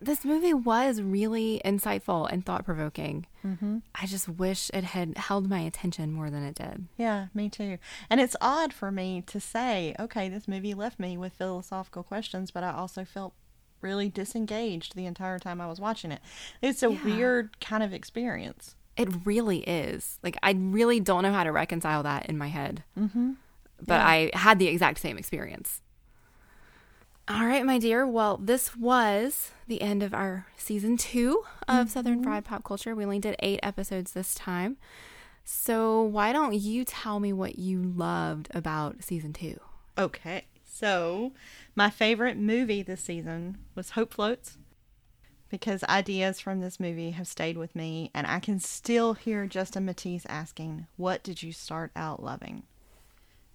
this 0.00 0.24
movie 0.24 0.54
was 0.54 1.00
really 1.00 1.60
insightful 1.64 2.28
and 2.30 2.44
thought 2.44 2.64
provoking. 2.64 3.26
Mm-hmm. 3.44 3.78
I 3.94 4.06
just 4.06 4.28
wish 4.28 4.70
it 4.74 4.84
had 4.84 5.16
held 5.16 5.48
my 5.48 5.60
attention 5.60 6.12
more 6.12 6.30
than 6.30 6.42
it 6.42 6.56
did. 6.56 6.86
Yeah, 6.96 7.26
me 7.32 7.48
too. 7.48 7.78
And 8.10 8.20
it's 8.20 8.34
odd 8.40 8.72
for 8.72 8.90
me 8.90 9.22
to 9.26 9.38
say, 9.38 9.94
okay, 9.98 10.28
this 10.28 10.48
movie 10.48 10.74
left 10.74 10.98
me 10.98 11.16
with 11.16 11.34
philosophical 11.34 12.02
questions, 12.02 12.50
but 12.50 12.64
I 12.64 12.72
also 12.72 13.04
felt 13.04 13.34
really 13.80 14.08
disengaged 14.08 14.96
the 14.96 15.06
entire 15.06 15.38
time 15.38 15.60
I 15.60 15.68
was 15.68 15.80
watching 15.80 16.10
it. 16.10 16.20
It's 16.60 16.82
a 16.82 16.90
yeah. 16.90 17.04
weird 17.04 17.60
kind 17.60 17.82
of 17.82 17.92
experience. 17.92 18.74
It 18.96 19.08
really 19.24 19.60
is. 19.60 20.18
Like, 20.24 20.36
I 20.42 20.52
really 20.58 20.98
don't 20.98 21.22
know 21.22 21.32
how 21.32 21.44
to 21.44 21.52
reconcile 21.52 22.02
that 22.02 22.26
in 22.26 22.36
my 22.36 22.48
head. 22.48 22.82
Mm-hmm. 22.98 23.34
But 23.86 23.94
yeah. 23.94 24.06
I 24.06 24.30
had 24.34 24.58
the 24.58 24.66
exact 24.66 24.98
same 24.98 25.16
experience. 25.16 25.82
All 27.30 27.44
right, 27.44 27.66
my 27.66 27.78
dear. 27.78 28.06
Well, 28.06 28.38
this 28.38 28.74
was 28.74 29.50
the 29.66 29.82
end 29.82 30.02
of 30.02 30.14
our 30.14 30.46
season 30.56 30.96
two 30.96 31.44
of 31.68 31.74
mm-hmm. 31.74 31.88
Southern 31.88 32.22
Fried 32.22 32.46
Pop 32.46 32.64
Culture. 32.64 32.94
We 32.94 33.04
only 33.04 33.18
did 33.18 33.36
eight 33.40 33.60
episodes 33.62 34.12
this 34.12 34.34
time. 34.34 34.78
So, 35.44 36.00
why 36.00 36.32
don't 36.32 36.54
you 36.54 36.86
tell 36.86 37.20
me 37.20 37.34
what 37.34 37.58
you 37.58 37.82
loved 37.82 38.48
about 38.54 39.04
season 39.04 39.34
two? 39.34 39.60
Okay. 39.98 40.46
So, 40.64 41.32
my 41.76 41.90
favorite 41.90 42.38
movie 42.38 42.82
this 42.82 43.02
season 43.02 43.58
was 43.74 43.90
Hope 43.90 44.14
Floats, 44.14 44.56
because 45.50 45.84
ideas 45.84 46.40
from 46.40 46.60
this 46.60 46.80
movie 46.80 47.10
have 47.10 47.28
stayed 47.28 47.58
with 47.58 47.76
me, 47.76 48.10
and 48.14 48.26
I 48.26 48.40
can 48.40 48.58
still 48.58 49.12
hear 49.12 49.46
Justin 49.46 49.84
Matthis 49.84 50.24
asking, 50.30 50.86
What 50.96 51.22
did 51.22 51.42
you 51.42 51.52
start 51.52 51.90
out 51.94 52.22
loving? 52.22 52.62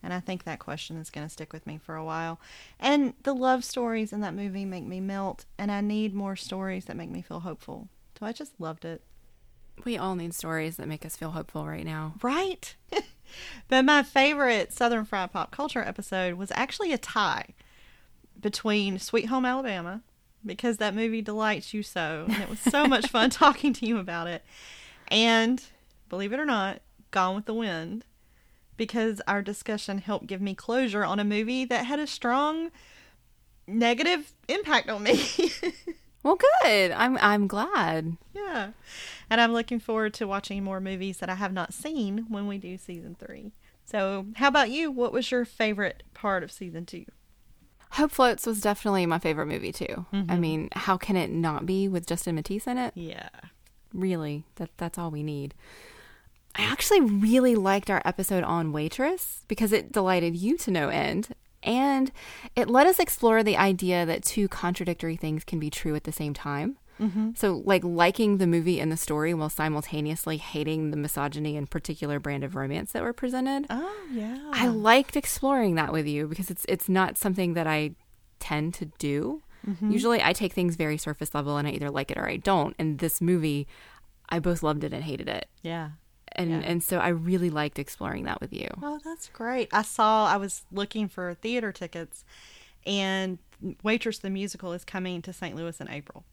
And 0.04 0.14
I 0.14 0.20
think 0.20 0.44
that 0.44 0.60
question 0.60 0.98
is 0.98 1.10
going 1.10 1.26
to 1.26 1.32
stick 1.32 1.54
with 1.54 1.66
me 1.66 1.78
for 1.78 1.96
a 1.96 2.04
while. 2.04 2.40
And 2.80 3.14
the 3.24 3.34
love 3.34 3.64
stories 3.64 4.12
in 4.12 4.20
that 4.20 4.36
movie 4.36 4.66
make 4.66 4.84
me 4.84 5.00
melt, 5.00 5.46
and 5.58 5.72
I 5.72 5.80
need 5.80 6.14
more 6.14 6.36
stories 6.36 6.86
that 6.86 6.98
make 6.98 7.10
me 7.10 7.22
feel 7.22 7.40
hopeful. 7.40 7.88
So 8.20 8.26
I 8.26 8.34
just 8.34 8.60
loved 8.60 8.84
it. 8.84 9.02
We 9.86 9.98
all 9.98 10.16
need 10.16 10.34
stories 10.34 10.76
that 10.78 10.88
make 10.88 11.06
us 11.06 11.16
feel 11.16 11.32
hopeful 11.32 11.66
right 11.66 11.86
now. 11.86 12.16
Right? 12.22 12.76
but 13.70 13.86
my 13.86 14.04
favorite 14.04 14.74
Southern 14.74 15.06
Fried 15.06 15.32
Pop 15.32 15.52
Culture 15.52 15.82
episode 15.82 16.36
was 16.36 16.52
actually 16.54 16.92
a 16.92 16.98
tie 16.98 17.48
between 18.40 19.00
Sweet 19.00 19.28
Home 19.28 19.46
Alabama, 19.46 20.02
because 20.46 20.78
that 20.78 20.94
movie 20.94 21.22
delights 21.22 21.74
you 21.74 21.82
so. 21.82 22.26
And 22.28 22.44
it 22.44 22.50
was 22.50 22.60
so 22.60 22.86
much 22.86 23.08
fun 23.08 23.30
talking 23.30 23.72
to 23.74 23.86
you 23.86 23.98
about 23.98 24.28
it. 24.28 24.44
And 25.08 25.64
believe 26.10 26.34
it 26.34 26.40
or 26.40 26.46
not, 26.46 26.82
Gone 27.12 27.36
with 27.36 27.46
the 27.46 27.54
Wind 27.54 28.06
because 28.78 29.22
our 29.28 29.42
discussion 29.42 30.00
helped 30.00 30.28
give 30.28 30.42
me 30.42 30.56
closure 30.56 31.04
on 31.04 31.20
a 31.20 31.24
movie 31.24 31.66
that 31.66 31.86
had 31.86 32.00
a 32.00 32.08
strong 32.08 32.72
negative 33.68 34.34
impact 34.48 34.90
on 34.90 35.04
me. 35.04 35.24
well, 36.24 36.38
good. 36.62 36.92
I'm 36.92 37.18
I'm 37.20 37.48
glad. 37.48 38.18
Yeah. 38.34 38.72
And 39.30 39.42
I'm 39.42 39.54
looking 39.54 39.80
forward 39.80 40.14
to 40.16 40.28
watching 40.28 40.64
more 40.64 40.80
movies 40.80 41.18
that 41.18 41.30
I 41.30 41.36
have 41.36 41.54
not 41.54 41.74
seen 41.74 42.26
when 42.30 42.48
we 42.48 42.58
do 42.58 42.78
season 42.78 43.16
3. 43.20 43.52
So, 43.86 44.28
how 44.36 44.48
about 44.48 44.70
you? 44.70 44.92
What 44.92 45.12
was 45.12 45.30
your 45.32 45.46
favorite 45.46 46.04
part 46.14 46.44
of 46.44 46.52
season 46.52 46.86
2? 46.86 47.06
Hope 47.92 48.12
Floats 48.12 48.48
was 48.48 48.60
definitely 48.60 49.06
my 49.06 49.20
favorite 49.20 49.46
movie 49.46 49.72
too. 49.72 50.06
Mm-hmm. 50.12 50.32
I 50.32 50.40
mean, 50.40 50.70
how 50.72 50.98
can 50.98 51.16
it 51.16 51.30
not 51.30 51.66
be 51.66 51.88
with 51.88 52.08
Justin 52.08 52.38
Matthis 52.38 52.66
in 52.66 52.78
it? 52.80 52.94
Yeah. 52.96 53.30
Really, 53.94 54.46
that 54.56 54.72
that's 54.78 54.98
all 54.98 55.12
we 55.12 55.22
need. 55.22 55.54
I 56.56 56.64
actually 56.64 57.02
really 57.02 57.56
liked 57.56 57.90
our 57.90 58.02
episode 58.06 58.44
on 58.44 58.72
Waitress 58.72 59.44
because 59.48 59.72
it 59.72 59.92
delighted 59.92 60.36
you 60.36 60.58
to 60.60 60.72
no 60.72 60.90
end. 60.90 61.30
And 61.64 62.12
it 62.56 62.70
let 62.70 62.88
us 62.88 63.00
explore 63.00 63.42
the 63.42 63.58
idea 63.58 64.06
that 64.06 64.24
two 64.24 64.48
contradictory 64.48 65.16
things 65.16 65.44
can 65.44 65.60
be 65.60 65.70
true 65.70 65.96
at 65.96 66.04
the 66.04 66.12
same 66.12 66.34
time. 66.34 66.78
Mm-hmm. 67.00 67.32
So, 67.36 67.64
like 67.66 67.84
liking 67.84 68.38
the 68.38 68.46
movie 68.46 68.80
and 68.80 68.92
the 68.92 68.98
story 68.98 69.34
while 69.34 69.50
simultaneously 69.50 70.38
hating 70.38 70.92
the 70.92 70.98
misogyny 70.98 71.58
and 71.58 71.70
particular 71.70 72.20
brand 72.20 72.44
of 72.44 72.56
romance 72.56 72.92
that 72.92 73.02
were 73.02 73.14
presented. 73.14 73.66
Oh, 73.70 74.08
yeah. 74.12 74.52
I 74.52 74.68
liked 74.68 75.16
exploring 75.16 75.74
that 75.76 75.92
with 75.92 76.06
you 76.06 76.28
because 76.28 76.52
it's 76.52 76.66
it's 76.70 76.88
not 76.88 77.18
something 77.18 77.56
that 77.56 77.66
I 77.66 77.96
tend 78.40 78.76
to 78.76 78.86
do. 79.00 79.42
Mm-hmm. 79.68 79.90
Usually, 79.90 80.22
I 80.22 80.34
take 80.34 80.54
things 80.54 80.76
very 80.76 80.98
surface 80.98 81.34
level 81.34 81.58
and 81.58 81.68
I 81.68 81.72
either 81.72 81.90
like 81.90 82.12
it 82.12 82.18
or 82.18 82.28
I 82.28 82.38
don't. 82.38 82.76
And 82.78 83.00
this 83.00 83.22
movie, 83.22 83.68
I 84.30 84.38
both 84.38 84.62
loved 84.62 84.84
it 84.84 84.94
and 84.94 85.04
hated 85.04 85.28
it. 85.28 85.48
Yeah 85.64 85.90
and 86.36 86.50
yeah. 86.50 86.58
and 86.60 86.84
so 86.84 87.00
I 87.00 87.10
really 87.10 87.50
liked 87.50 87.80
exploring 87.80 88.24
that 88.26 88.42
with 88.42 88.54
you. 88.54 88.68
Oh, 88.82 89.00
that's 89.04 89.30
great. 89.30 89.70
I 89.72 89.82
saw 89.82 90.28
I 90.28 90.38
was 90.38 90.64
looking 90.72 91.08
for 91.08 91.34
theater 91.36 91.72
tickets 91.72 92.24
and 92.86 93.38
Waitress 93.82 94.20
the 94.20 94.30
musical 94.30 94.74
is 94.74 94.84
coming 94.84 95.22
to 95.22 95.34
St. 95.34 95.56
Louis 95.56 95.80
in 95.80 95.90
April. 95.90 96.26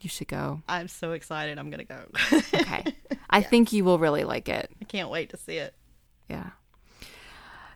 You 0.00 0.08
should 0.08 0.28
go. 0.28 0.62
I'm 0.68 0.88
so 0.88 1.12
excited. 1.12 1.58
I'm 1.58 1.70
going 1.70 1.84
to 1.84 1.92
go. 1.92 2.00
okay. 2.54 2.84
I 3.30 3.38
yeah. 3.38 3.48
think 3.48 3.72
you 3.72 3.84
will 3.84 3.98
really 3.98 4.24
like 4.24 4.48
it. 4.48 4.70
I 4.80 4.84
can't 4.84 5.10
wait 5.10 5.30
to 5.30 5.36
see 5.36 5.56
it. 5.56 5.74
Yeah. 6.28 6.50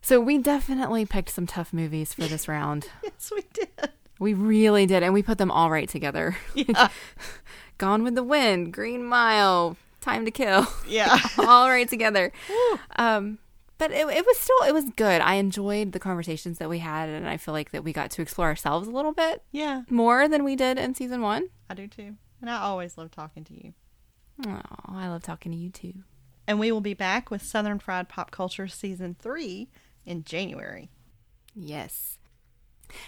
So 0.01 0.21
we 0.21 0.39
definitely 0.39 1.05
picked 1.05 1.31
some 1.31 1.47
tough 1.47 1.73
movies 1.73 2.15
for 2.15 2.23
this 2.23 2.49
round. 2.49 2.89
yes, 3.03 3.31
we 3.35 3.43
did. 3.53 3.91
We 4.19 4.35
really 4.35 4.87
did, 4.87 5.03
and 5.03 5.13
we 5.13 5.23
put 5.23 5.39
them 5.39 5.51
all 5.51 5.71
right 5.71 5.89
together. 5.89 6.37
Yeah. 6.55 6.89
Gone 7.79 8.05
with 8.05 8.15
the 8.15 8.23
Wind, 8.23 8.73
Green 8.73 9.05
Mile, 9.05 9.77
time 10.03 10.25
to 10.25 10.31
kill. 10.31 10.67
Yeah. 10.87 11.19
all 11.39 11.69
right 11.69 11.89
together. 11.89 12.33
um, 12.97 13.39
but 13.79 13.91
it, 13.91 14.07
it 14.07 14.27
was 14.27 14.39
still 14.39 14.63
it 14.69 14.73
was 14.73 14.91
good. 14.97 15.21
I 15.21 15.35
enjoyed 15.35 15.93
the 15.93 15.99
conversations 15.99 16.59
that 16.59 16.69
we 16.69 16.79
had, 16.79 17.09
and 17.09 17.29
I 17.29 17.37
feel 17.37 17.53
like 17.53 17.71
that 17.73 17.83
we 17.83 17.93
got 17.93 18.11
to 18.13 18.23
explore 18.23 18.47
ourselves 18.47 18.87
a 18.87 18.93
little 18.93 19.13
bit. 19.13 19.43
Yeah. 19.51 19.83
More 19.91 20.29
than 20.29 20.45
we 20.45 20.55
did 20.55 20.79
in 20.79 20.95
season 20.95 21.21
one. 21.23 21.49
I 21.69 21.75
do 21.75 21.89
too, 21.89 22.15
and 22.41 22.51
I 22.51 22.59
always 22.59 22.97
love 22.97 23.11
talking 23.11 23.45
to 23.45 23.55
you. 23.55 23.73
Oh, 24.47 24.61
I 24.87 25.09
love 25.09 25.23
talking 25.23 25.53
to 25.53 25.59
you 25.59 25.71
too. 25.71 25.95
And 26.47 26.59
we 26.59 26.71
will 26.71 26.81
be 26.81 26.95
back 26.95 27.31
with 27.31 27.43
Southern 27.43 27.79
Fried 27.79 28.09
Pop 28.09 28.31
Culture 28.31 28.69
season 28.69 29.17
three 29.19 29.69
in 30.05 30.25
January. 30.25 30.91
Yes. 31.55 32.19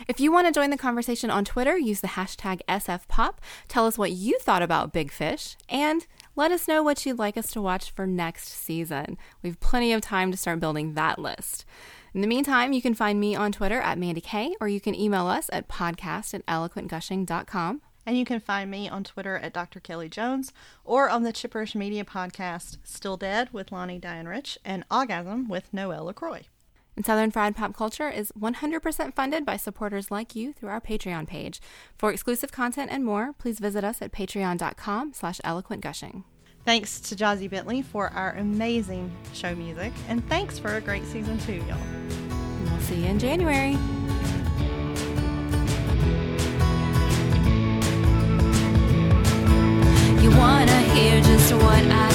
If 0.08 0.18
you 0.18 0.32
want 0.32 0.46
to 0.46 0.52
join 0.52 0.70
the 0.70 0.76
conversation 0.76 1.30
on 1.30 1.44
Twitter, 1.44 1.76
use 1.76 2.00
the 2.00 2.08
hashtag 2.08 2.60
SFPop. 2.68 3.34
Tell 3.68 3.86
us 3.86 3.98
what 3.98 4.12
you 4.12 4.38
thought 4.38 4.62
about 4.62 4.92
Big 4.92 5.12
Fish 5.12 5.56
and 5.68 6.06
let 6.36 6.50
us 6.50 6.66
know 6.66 6.82
what 6.82 7.04
you'd 7.06 7.18
like 7.18 7.36
us 7.36 7.50
to 7.52 7.62
watch 7.62 7.90
for 7.90 8.06
next 8.06 8.48
season. 8.48 9.16
We 9.42 9.50
have 9.50 9.60
plenty 9.60 9.92
of 9.92 10.00
time 10.00 10.30
to 10.30 10.36
start 10.36 10.60
building 10.60 10.94
that 10.94 11.18
list. 11.18 11.64
In 12.12 12.20
the 12.20 12.26
meantime, 12.26 12.72
you 12.72 12.82
can 12.82 12.94
find 12.94 13.18
me 13.18 13.34
on 13.34 13.52
Twitter 13.52 13.80
at 13.80 13.98
Mandy 13.98 14.20
K, 14.20 14.54
or 14.60 14.68
you 14.68 14.80
can 14.80 14.94
email 14.94 15.26
us 15.26 15.50
at 15.52 15.68
podcast 15.68 16.34
at 16.34 16.46
eloquentgushing.com. 16.46 17.82
And 18.06 18.18
you 18.18 18.24
can 18.24 18.40
find 18.40 18.70
me 18.70 18.88
on 18.88 19.02
Twitter 19.02 19.38
at 19.38 19.54
Dr. 19.54 19.80
Kelly 19.80 20.08
Jones 20.08 20.52
or 20.84 21.08
on 21.08 21.22
the 21.22 21.32
Chipperish 21.32 21.74
Media 21.74 22.04
podcast 22.04 22.76
Still 22.84 23.16
Dead 23.16 23.48
with 23.52 23.72
Lonnie 23.72 23.98
Diane 23.98 24.28
Rich 24.28 24.58
and 24.64 24.84
Orgasm 24.90 25.48
with 25.48 25.72
Noelle 25.72 26.04
LaCroix. 26.04 26.42
And 26.96 27.04
Southern 27.04 27.30
Fried 27.30 27.56
Pop 27.56 27.74
Culture 27.74 28.08
is 28.08 28.30
100% 28.38 29.14
funded 29.14 29.44
by 29.44 29.56
supporters 29.56 30.10
like 30.10 30.36
you 30.36 30.52
through 30.52 30.68
our 30.68 30.80
Patreon 30.80 31.26
page. 31.26 31.60
For 31.98 32.12
exclusive 32.12 32.52
content 32.52 32.90
and 32.92 33.04
more, 33.04 33.32
please 33.32 33.58
visit 33.58 33.82
us 33.82 34.00
at 34.00 34.12
patreon.com 34.12 35.12
slash 35.12 35.40
eloquentgushing. 35.44 36.22
Thanks 36.64 36.98
to 37.00 37.14
Jazzy 37.14 37.50
Bentley 37.50 37.82
for 37.82 38.08
our 38.08 38.32
amazing 38.36 39.14
show 39.34 39.54
music, 39.54 39.92
and 40.08 40.26
thanks 40.30 40.58
for 40.58 40.76
a 40.76 40.80
great 40.80 41.04
season 41.04 41.38
two, 41.38 41.56
y'all. 41.66 41.78
We'll 42.64 42.80
see 42.80 43.02
you 43.02 43.06
in 43.06 43.18
January. 43.18 43.72
You 50.22 50.30
wanna 50.38 50.80
hear 50.94 51.20
just 51.20 51.52
what 51.52 51.84
I 51.84 52.13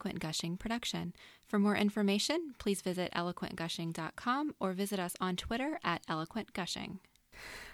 Eloquent 0.00 0.18
Gushing 0.18 0.56
production. 0.56 1.12
For 1.46 1.58
more 1.58 1.76
information, 1.76 2.54
please 2.58 2.80
visit 2.80 3.12
eloquentgushing.com 3.14 4.54
or 4.58 4.72
visit 4.72 4.98
us 4.98 5.14
on 5.20 5.36
Twitter 5.36 5.78
at 5.84 6.06
eloquentgushing. 6.06 7.00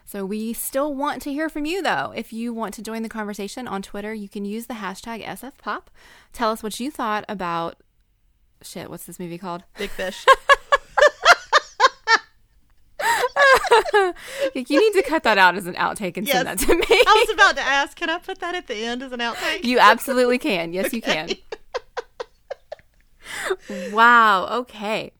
So 0.04 0.26
we 0.26 0.52
still 0.52 0.92
want 0.92 1.22
to 1.22 1.32
hear 1.32 1.48
from 1.48 1.66
you 1.66 1.82
though. 1.82 2.12
If 2.16 2.32
you 2.32 2.52
want 2.52 2.74
to 2.74 2.82
join 2.82 3.02
the 3.02 3.08
conversation 3.08 3.68
on 3.68 3.80
Twitter, 3.80 4.12
you 4.12 4.28
can 4.28 4.44
use 4.44 4.66
the 4.66 4.74
hashtag 4.74 5.24
SFPop. 5.24 5.82
Tell 6.32 6.50
us 6.50 6.64
what 6.64 6.80
you 6.80 6.90
thought 6.90 7.24
about 7.28 7.76
shit, 8.60 8.90
what's 8.90 9.04
this 9.04 9.20
movie 9.20 9.38
called? 9.38 9.62
Big 9.78 9.90
Fish. 9.90 10.26
you 14.52 14.80
need 14.80 14.92
to 14.94 15.04
cut 15.06 15.22
that 15.22 15.38
out 15.38 15.54
as 15.54 15.66
an 15.66 15.74
outtake 15.74 16.16
and 16.16 16.26
yes. 16.26 16.34
send 16.34 16.48
that 16.48 16.58
to 16.58 16.74
me. 16.74 16.84
I 16.90 17.24
was 17.28 17.34
about 17.34 17.54
to 17.56 17.62
ask, 17.62 17.96
can 17.96 18.10
I 18.10 18.18
put 18.18 18.40
that 18.40 18.56
at 18.56 18.66
the 18.66 18.84
end 18.84 19.04
as 19.04 19.12
an 19.12 19.20
outtake? 19.20 19.62
You 19.62 19.78
absolutely 19.78 20.38
can. 20.38 20.72
Yes, 20.72 20.86
okay. 20.86 20.96
you 20.96 21.02
can. 21.02 21.28
wow. 23.92 24.46
Okay. 24.60 25.12